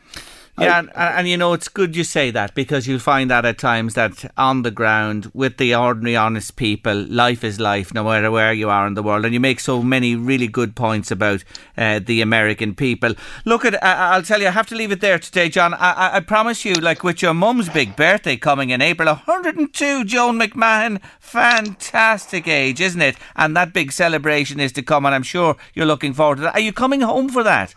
[0.59, 3.59] Yeah, and, and, you know, it's good you say that because you'll find that at
[3.59, 8.31] times that on the ground with the ordinary, honest people, life is life no matter
[8.31, 9.27] where you are in the world.
[9.27, 11.45] And you make so many really good points about
[11.77, 13.15] uh, the American people.
[13.45, 15.75] Look at, I'll tell you, I have to leave it there today, John.
[15.75, 20.39] I, I promise you, like with your mum's big birthday coming in April, 102, Joan
[20.39, 23.17] McMahon, fantastic age, isn't it?
[23.35, 26.55] And that big celebration is to come, and I'm sure you're looking forward to that.
[26.55, 27.75] Are you coming home for that?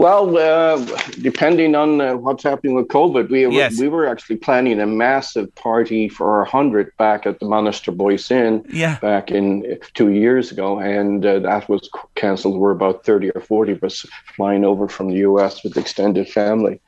[0.00, 0.82] Well, uh,
[1.20, 3.78] depending on uh, what's happening with COVID, we yes.
[3.78, 8.64] we were actually planning a massive party for our hundredth back at the Monasterboice Inn
[8.72, 8.98] yeah.
[9.00, 12.58] back in two years ago, and uh, that was cancelled.
[12.58, 15.62] We're about thirty or forty of us flying over from the U.S.
[15.62, 16.80] with extended family.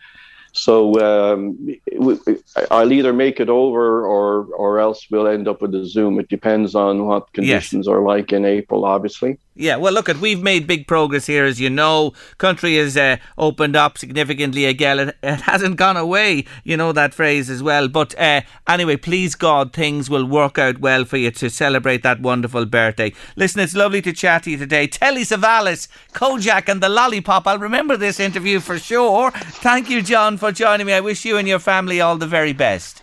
[0.53, 1.77] So um,
[2.71, 6.21] I'll either make it over or or else we'll end up with a Zoom.
[6.21, 7.93] It depends on what conditions yes.
[7.93, 9.39] are like in April, obviously.
[9.55, 12.15] Yeah, well, look, at we've made big progress here, as you know.
[12.39, 14.99] Country has uh, opened up significantly again.
[14.99, 17.89] It, it, hasn't gone away, you know that phrase as well.
[17.89, 22.21] But uh, anyway, please God, things will work out well for you to celebrate that
[22.21, 23.13] wonderful birthday.
[23.37, 24.87] Listen, it's lovely to chat to you today.
[24.87, 27.47] Telly Savalas, Kojak, and the Lollipop.
[27.47, 29.33] I'll remember this interview for sure.
[29.33, 30.93] Thank you, John, for joining me.
[30.93, 33.01] I wish you and your family all the very best.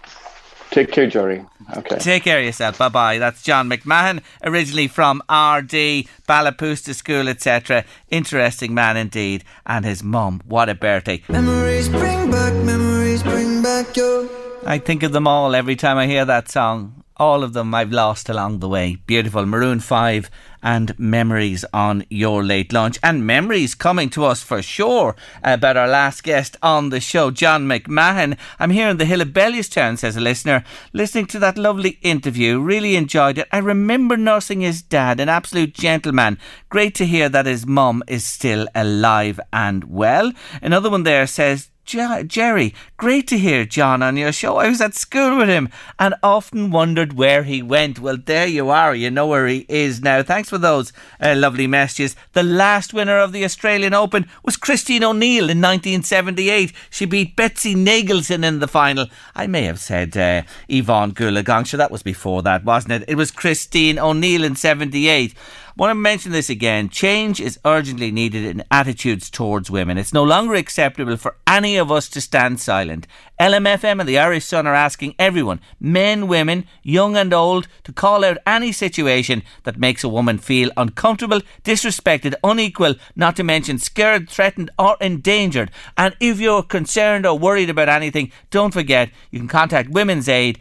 [0.71, 1.45] Take care, Jerry.
[1.77, 1.97] Okay.
[1.97, 2.77] Take care of yourself.
[2.77, 3.17] Bye bye.
[3.17, 7.85] That's John McMahon, originally from Ardee, Ballapousta School, etc.
[8.09, 9.45] Interesting man indeed.
[9.65, 11.23] And his mum, what a birthday.
[11.29, 14.27] Memories bring back, memories bring back your.
[14.65, 17.91] I think of them all every time I hear that song all of them I've
[17.91, 18.97] lost along the way.
[19.05, 19.45] Beautiful.
[19.45, 20.29] Maroon 5
[20.61, 22.99] and memories on your late lunch.
[23.03, 27.67] And memories coming to us for sure about our last guest on the show, John
[27.67, 28.37] McMahon.
[28.59, 30.63] I'm here in the Hill of Bellewstown, says a listener,
[30.93, 32.59] listening to that lovely interview.
[32.59, 33.47] Really enjoyed it.
[33.51, 36.37] I remember nursing his dad, an absolute gentleman.
[36.69, 40.31] Great to hear that his mum is still alive and well.
[40.61, 44.57] Another one there says, Jerry, great to hear John on your show.
[44.57, 47.97] I was at school with him and often wondered where he went.
[47.97, 48.93] Well, there you are.
[48.93, 50.21] You know where he is now.
[50.21, 52.15] Thanks for those uh, lovely messages.
[52.33, 56.73] The last winner of the Australian Open was Christine O'Neil in 1978.
[56.91, 59.07] She beat Betsy Nagelson in the final.
[59.33, 61.65] I may have said uh, Yvonne Goolagong.
[61.65, 63.05] Sure, that was before that, wasn't it?
[63.07, 65.33] It was Christine O'Neil in 78
[65.79, 66.89] want to mention this again.
[66.89, 69.97] Change is urgently needed in attitudes towards women.
[69.97, 73.07] It's no longer acceptable for any of us to stand silent.
[73.39, 78.25] LMFM and the Irish Sun are asking everyone, men, women, young and old, to call
[78.25, 84.29] out any situation that makes a woman feel uncomfortable, disrespected, unequal, not to mention scared,
[84.29, 85.71] threatened, or endangered.
[85.97, 90.59] And if you're concerned or worried about anything, don't forget you can contact Women's Aid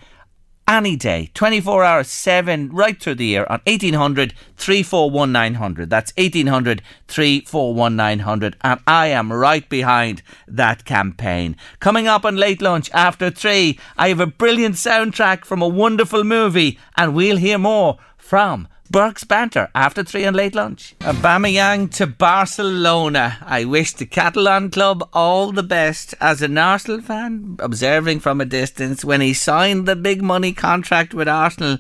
[0.69, 5.91] any day, 24 hours, 7, right through the year on 1800 341 900.
[5.91, 8.57] That's 1800 341 900.
[8.63, 11.57] And I am right behind that campaign.
[11.81, 16.23] Coming up on late lunch after 3, I have a brilliant soundtrack from a wonderful
[16.23, 20.95] movie, and we'll hear more from Burke's banter after three and late lunch.
[21.01, 23.39] Aubameyang to Barcelona.
[23.45, 26.15] I wish the Catalan club all the best.
[26.21, 31.13] As an Arsenal fan, observing from a distance, when he signed the big money contract
[31.15, 31.79] with Arsenal,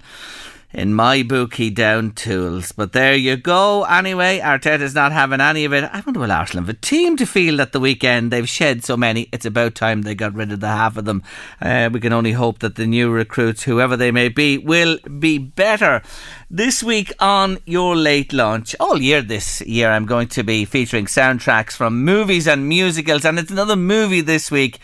[0.72, 2.72] in my bookie down tools.
[2.72, 3.84] But there you go.
[3.84, 5.84] Anyway, Arteta's not having any of it.
[5.84, 8.30] I wonder will Arsenal have a team to field at the weekend?
[8.30, 9.28] They've shed so many.
[9.32, 11.22] It's about time they got rid of the half of them.
[11.60, 15.38] Uh, we can only hope that the new recruits, whoever they may be, will be
[15.38, 16.02] better.
[16.50, 21.06] This week on Your Late Lunch, all year this year, I'm going to be featuring
[21.06, 24.80] soundtracks from movies and musicals, and it's another movie this week.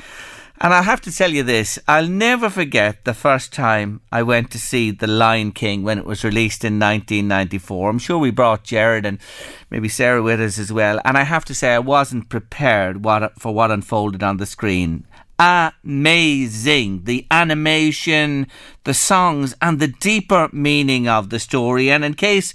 [0.64, 4.50] And I have to tell you this I'll never forget the first time I went
[4.52, 7.90] to see The Lion King when it was released in 1994.
[7.90, 9.18] I'm sure we brought Jared and
[9.68, 11.02] maybe Sarah with us as well.
[11.04, 15.06] And I have to say, I wasn't prepared what, for what unfolded on the screen.
[15.38, 17.04] Amazing.
[17.04, 18.46] The animation,
[18.84, 21.90] the songs, and the deeper meaning of the story.
[21.90, 22.54] And in case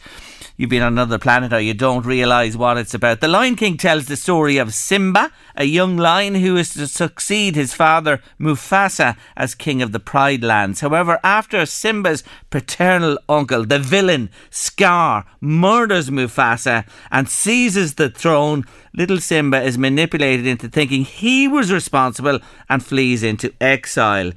[0.60, 3.22] you've been on another planet or you don't realise what it's about.
[3.22, 7.56] The Lion King tells the story of Simba, a young lion who is to succeed
[7.56, 10.82] his father Mufasa as king of the Pride Lands.
[10.82, 19.20] However, after Simba's paternal uncle, the villain Scar, murders Mufasa and seizes the throne, little
[19.20, 24.34] Simba is manipulated into thinking he was responsible and flees into exile.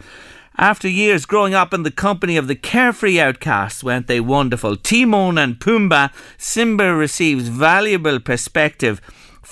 [0.63, 4.77] After years growing up in the company of the carefree outcasts, weren't they wonderful?
[4.77, 9.01] Timon and Pumbaa, Simba receives valuable perspective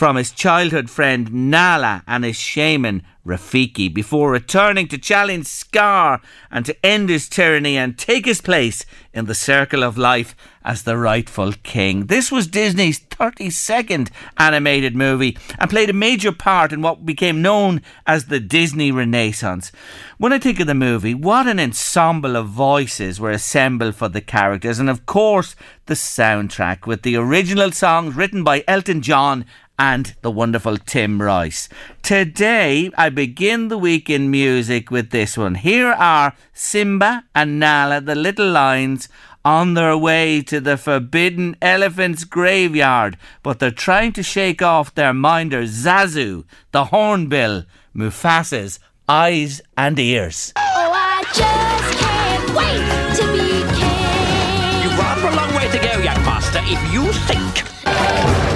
[0.01, 6.65] from his childhood friend Nala and his shaman Rafiki before returning to challenge Scar and
[6.65, 10.35] to end his tyranny and take his place in the circle of life
[10.65, 12.07] as the rightful king.
[12.07, 17.83] This was Disney's 32nd animated movie and played a major part in what became known
[18.07, 19.71] as the Disney Renaissance.
[20.17, 24.23] When I think of the movie, what an ensemble of voices were assembled for the
[24.23, 29.45] characters, and of course, the soundtrack with the original songs written by Elton John
[29.81, 31.71] and the wonderful Tim Rice.
[32.03, 35.55] Today, I begin the week in music with this one.
[35.55, 39.09] Here are Simba and Nala, the little lions,
[39.43, 45.15] on their way to the forbidden elephant's graveyard, but they're trying to shake off their
[45.15, 47.65] minder Zazu, the hornbill,
[47.95, 50.53] Mufasa's eyes and ears.
[50.59, 54.83] Oh, I just can't wait to be king.
[54.83, 58.50] You've rather a long way to go, young master, if you think.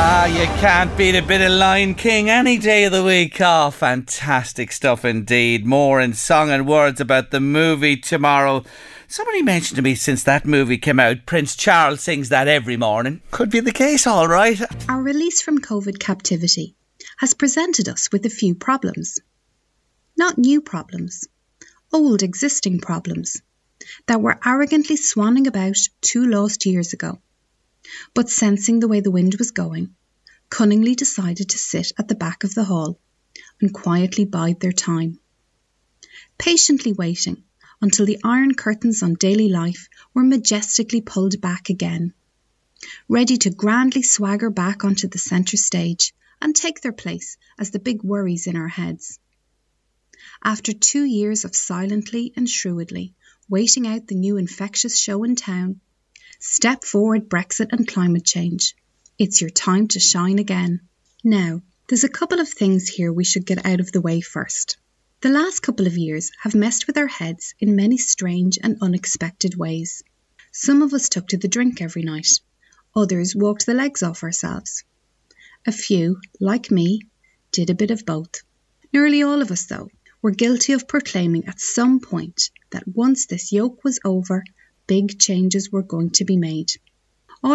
[0.00, 3.40] Ah, you can't beat a bit of Lion King any day of the week.
[3.40, 5.66] Oh, fantastic stuff indeed.
[5.66, 8.62] More in song and words about the movie tomorrow.
[9.08, 13.22] Somebody mentioned to me since that movie came out, Prince Charles sings that every morning.
[13.32, 14.60] Could be the case, all right.
[14.88, 16.76] Our release from COVID captivity
[17.16, 19.18] has presented us with a few problems.
[20.16, 21.26] Not new problems,
[21.92, 23.42] old existing problems
[24.06, 27.18] that were arrogantly swanning about two lost years ago
[28.14, 29.94] but sensing the way the wind was going,
[30.50, 32.98] cunningly decided to sit at the back of the hall
[33.60, 35.18] and quietly bide their time.
[36.38, 37.44] Patiently waiting
[37.80, 42.12] until the iron curtains on daily life were majestically pulled back again,
[43.08, 47.78] ready to grandly swagger back onto the centre stage and take their place as the
[47.78, 49.18] big worries in our heads.
[50.42, 53.14] After two years of silently and shrewdly
[53.48, 55.80] waiting out the new infectious show in town,
[56.40, 58.76] Step forward Brexit and climate change.
[59.18, 60.82] It's your time to shine again.
[61.24, 64.76] Now, there's a couple of things here we should get out of the way first.
[65.20, 69.56] The last couple of years have messed with our heads in many strange and unexpected
[69.56, 70.04] ways.
[70.52, 72.38] Some of us took to the drink every night,
[72.94, 74.84] others walked the legs off ourselves.
[75.66, 77.00] A few, like me,
[77.50, 78.42] did a bit of both.
[78.92, 79.90] Nearly all of us, though,
[80.22, 84.44] were guilty of proclaiming at some point that once this yoke was over,
[84.88, 86.72] big changes were going to be made.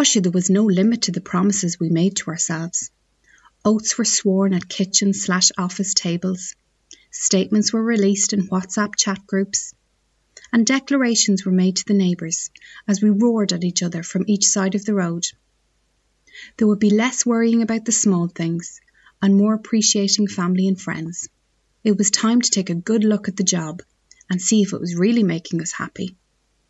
[0.04, 2.90] Sure, there was no limit to the promises we made to ourselves.
[3.64, 6.54] Oaths were sworn at kitchen slash office tables.
[7.10, 9.74] Statements were released in WhatsApp chat groups.
[10.52, 12.50] And declarations were made to the neighbours
[12.86, 15.26] as we roared at each other from each side of the road.
[16.56, 18.80] There would be less worrying about the small things
[19.20, 21.28] and more appreciating family and friends.
[21.82, 23.82] It was time to take a good look at the job
[24.30, 26.16] and see if it was really making us happy.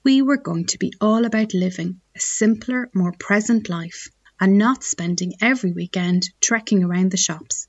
[0.05, 4.85] We were going to be all about living a simpler, more present life and not
[4.85, 7.67] spending every weekend trekking around the shops,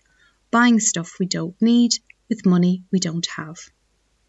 [0.51, 1.93] buying stuff we don't need
[2.27, 3.55] with money we don't have.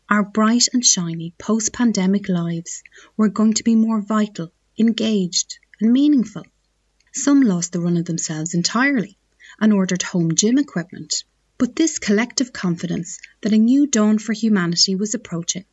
[0.09, 2.85] Our bright and shiny post pandemic lives
[3.17, 6.45] were going to be more vital, engaged, and meaningful.
[7.13, 9.19] Some lost the run of themselves entirely
[9.61, 11.25] and ordered home gym equipment.
[11.59, 15.65] But this collective confidence that a new dawn for humanity was approaching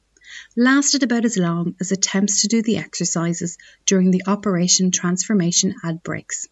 [0.55, 6.03] lasted about as long as attempts to do the exercises during the Operation Transformation ad
[6.03, 6.47] breaks.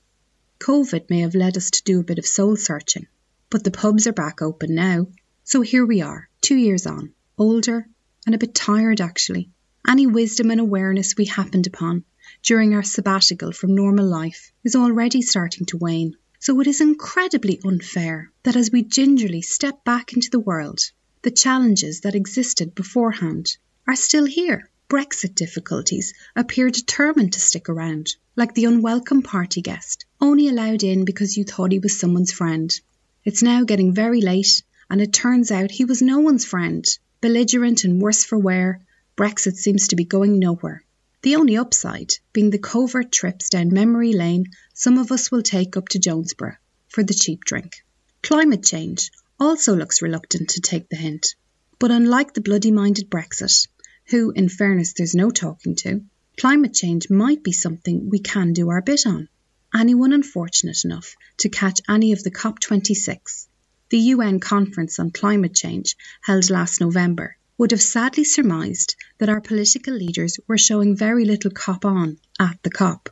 [0.60, 3.08] COVID may have led us to do a bit of soul searching,
[3.50, 5.08] but the pubs are back open now.
[5.44, 7.88] So here we are, two years on, older
[8.26, 9.50] and a bit tired actually.
[9.88, 12.04] Any wisdom and awareness we happened upon
[12.44, 16.16] during our sabbatical from normal life is already starting to wane.
[16.40, 20.80] So it is incredibly unfair that as we gingerly step back into the world,
[21.24, 23.58] the challenges that existed beforehand
[23.92, 24.70] are still here.
[24.88, 31.04] Brexit difficulties appear determined to stick around, like the unwelcome party guest, only allowed in
[31.04, 32.80] because you thought he was someone's friend.
[33.26, 36.86] It's now getting very late, and it turns out he was no one's friend.
[37.20, 38.80] Belligerent and worse for wear,
[39.18, 40.86] Brexit seems to be going nowhere.
[41.22, 45.76] The only upside being the covert trips down memory lane some of us will take
[45.76, 46.56] up to Jonesborough
[46.88, 47.84] for the cheap drink.
[48.24, 51.36] Climate change also looks reluctant to take the hint.
[51.78, 53.68] But unlike the bloody minded Brexit,
[54.12, 56.04] who, in fairness, there's no talking to,
[56.38, 59.28] climate change might be something we can do our bit on.
[59.74, 63.48] Anyone unfortunate enough to catch any of the COP26,
[63.90, 69.40] the UN conference on climate change held last November, would have sadly surmised that our
[69.40, 73.10] political leaders were showing very little cop on at the COP.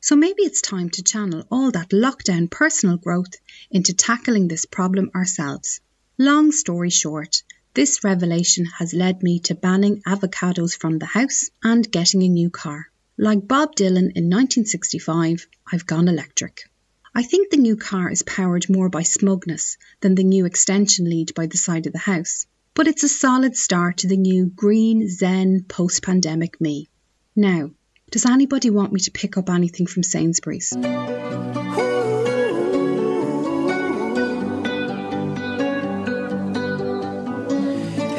[0.00, 3.34] So maybe it's time to channel all that lockdown personal growth
[3.70, 5.80] into tackling this problem ourselves.
[6.16, 7.42] Long story short,
[7.72, 12.50] This revelation has led me to banning avocados from the house and getting a new
[12.50, 12.86] car.
[13.16, 16.68] Like Bob Dylan in 1965, I've gone electric.
[17.14, 21.32] I think the new car is powered more by smugness than the new extension lead
[21.34, 25.08] by the side of the house, but it's a solid start to the new green
[25.08, 26.88] zen post pandemic me.
[27.36, 27.70] Now,
[28.10, 30.72] does anybody want me to pick up anything from Sainsbury's?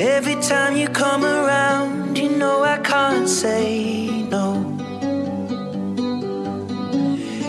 [0.01, 4.63] Every time you come around, you know I can't say no.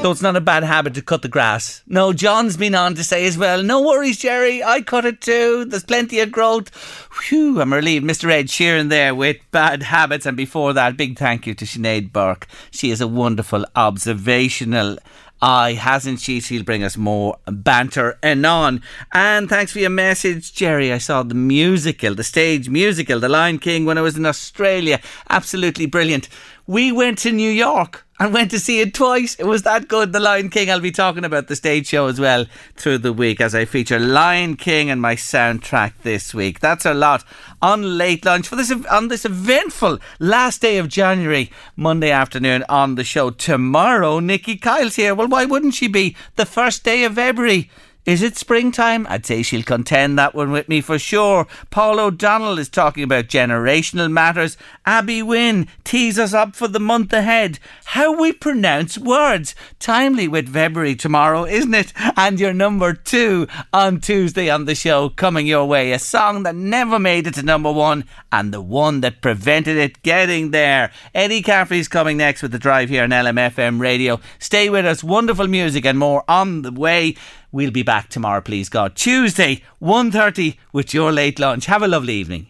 [0.03, 1.83] So it's not a bad habit to cut the grass.
[1.87, 5.65] No, John's been on to say as well, no worries, Jerry, I cut it too.
[5.65, 6.69] There's plenty of growth.
[6.75, 8.05] Phew, I'm relieved.
[8.05, 8.31] Mr.
[8.31, 10.27] Ed Sheeran there with bad habits.
[10.27, 12.47] And before that, big thank you to Sinead Burke.
[12.71, 14.99] She is a wonderful observational
[15.43, 16.41] eye, hasn't she?
[16.41, 18.81] She'll bring us more banter anon.
[19.13, 20.93] And thanks for your message, Jerry.
[20.93, 25.01] I saw the musical, the stage musical, The Lion King, when I was in Australia.
[25.29, 26.29] Absolutely brilliant.
[26.67, 29.35] We went to New York and went to see it twice.
[29.35, 30.71] It was that good, The Lion King.
[30.71, 32.47] I'll be talking about the stage show as well
[32.77, 36.61] through the week as I feature Lion King and my soundtrack this week.
[36.61, 37.25] That's a lot
[37.61, 42.95] on late lunch for this on this eventful last day of January, Monday afternoon on
[42.95, 43.31] the show.
[43.31, 45.17] Tomorrow, Nikki Kyle's here.
[45.17, 46.15] Well, why wouldn't she be?
[46.37, 47.71] The first day of February.
[48.05, 49.07] Is it springtime?
[49.09, 51.47] I'd say she'll contend that one with me for sure.
[51.71, 54.57] Paul O'Donnell is talking about generational matters.
[54.85, 57.61] Abby Wynn tees us up for the month ahead.
[57.85, 59.55] How we pronounce words.
[59.79, 61.93] Timely with February tomorrow, isn't it?
[62.17, 65.93] And your number two on Tuesday on the show coming your way.
[65.93, 70.03] A song that never made it to number one and the one that prevented it
[70.03, 70.91] getting there.
[71.15, 74.19] Eddie Caffrey's coming next with the drive here on LMFM radio.
[74.41, 75.05] Stay with us.
[75.05, 77.15] Wonderful music and more on the way.
[77.53, 78.97] We'll be back tomorrow, please God.
[78.97, 81.67] Tuesday, 1.30 with your late lunch.
[81.67, 82.49] Have a lovely evening.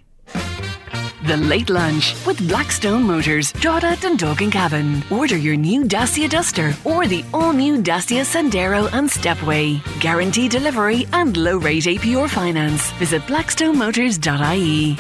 [1.26, 5.04] The Late Lunch with Blackstone Motors, Drogheda, Dundalk and Cavan.
[5.08, 9.80] Order your new Dacia Duster or the all-new Dacia Sandero and Stepway.
[10.00, 12.90] Guaranteed delivery and low rate APR finance.
[12.92, 14.96] Visit blackstonemotors.ie.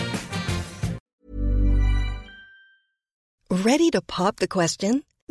[3.50, 5.02] Ready to pop the question?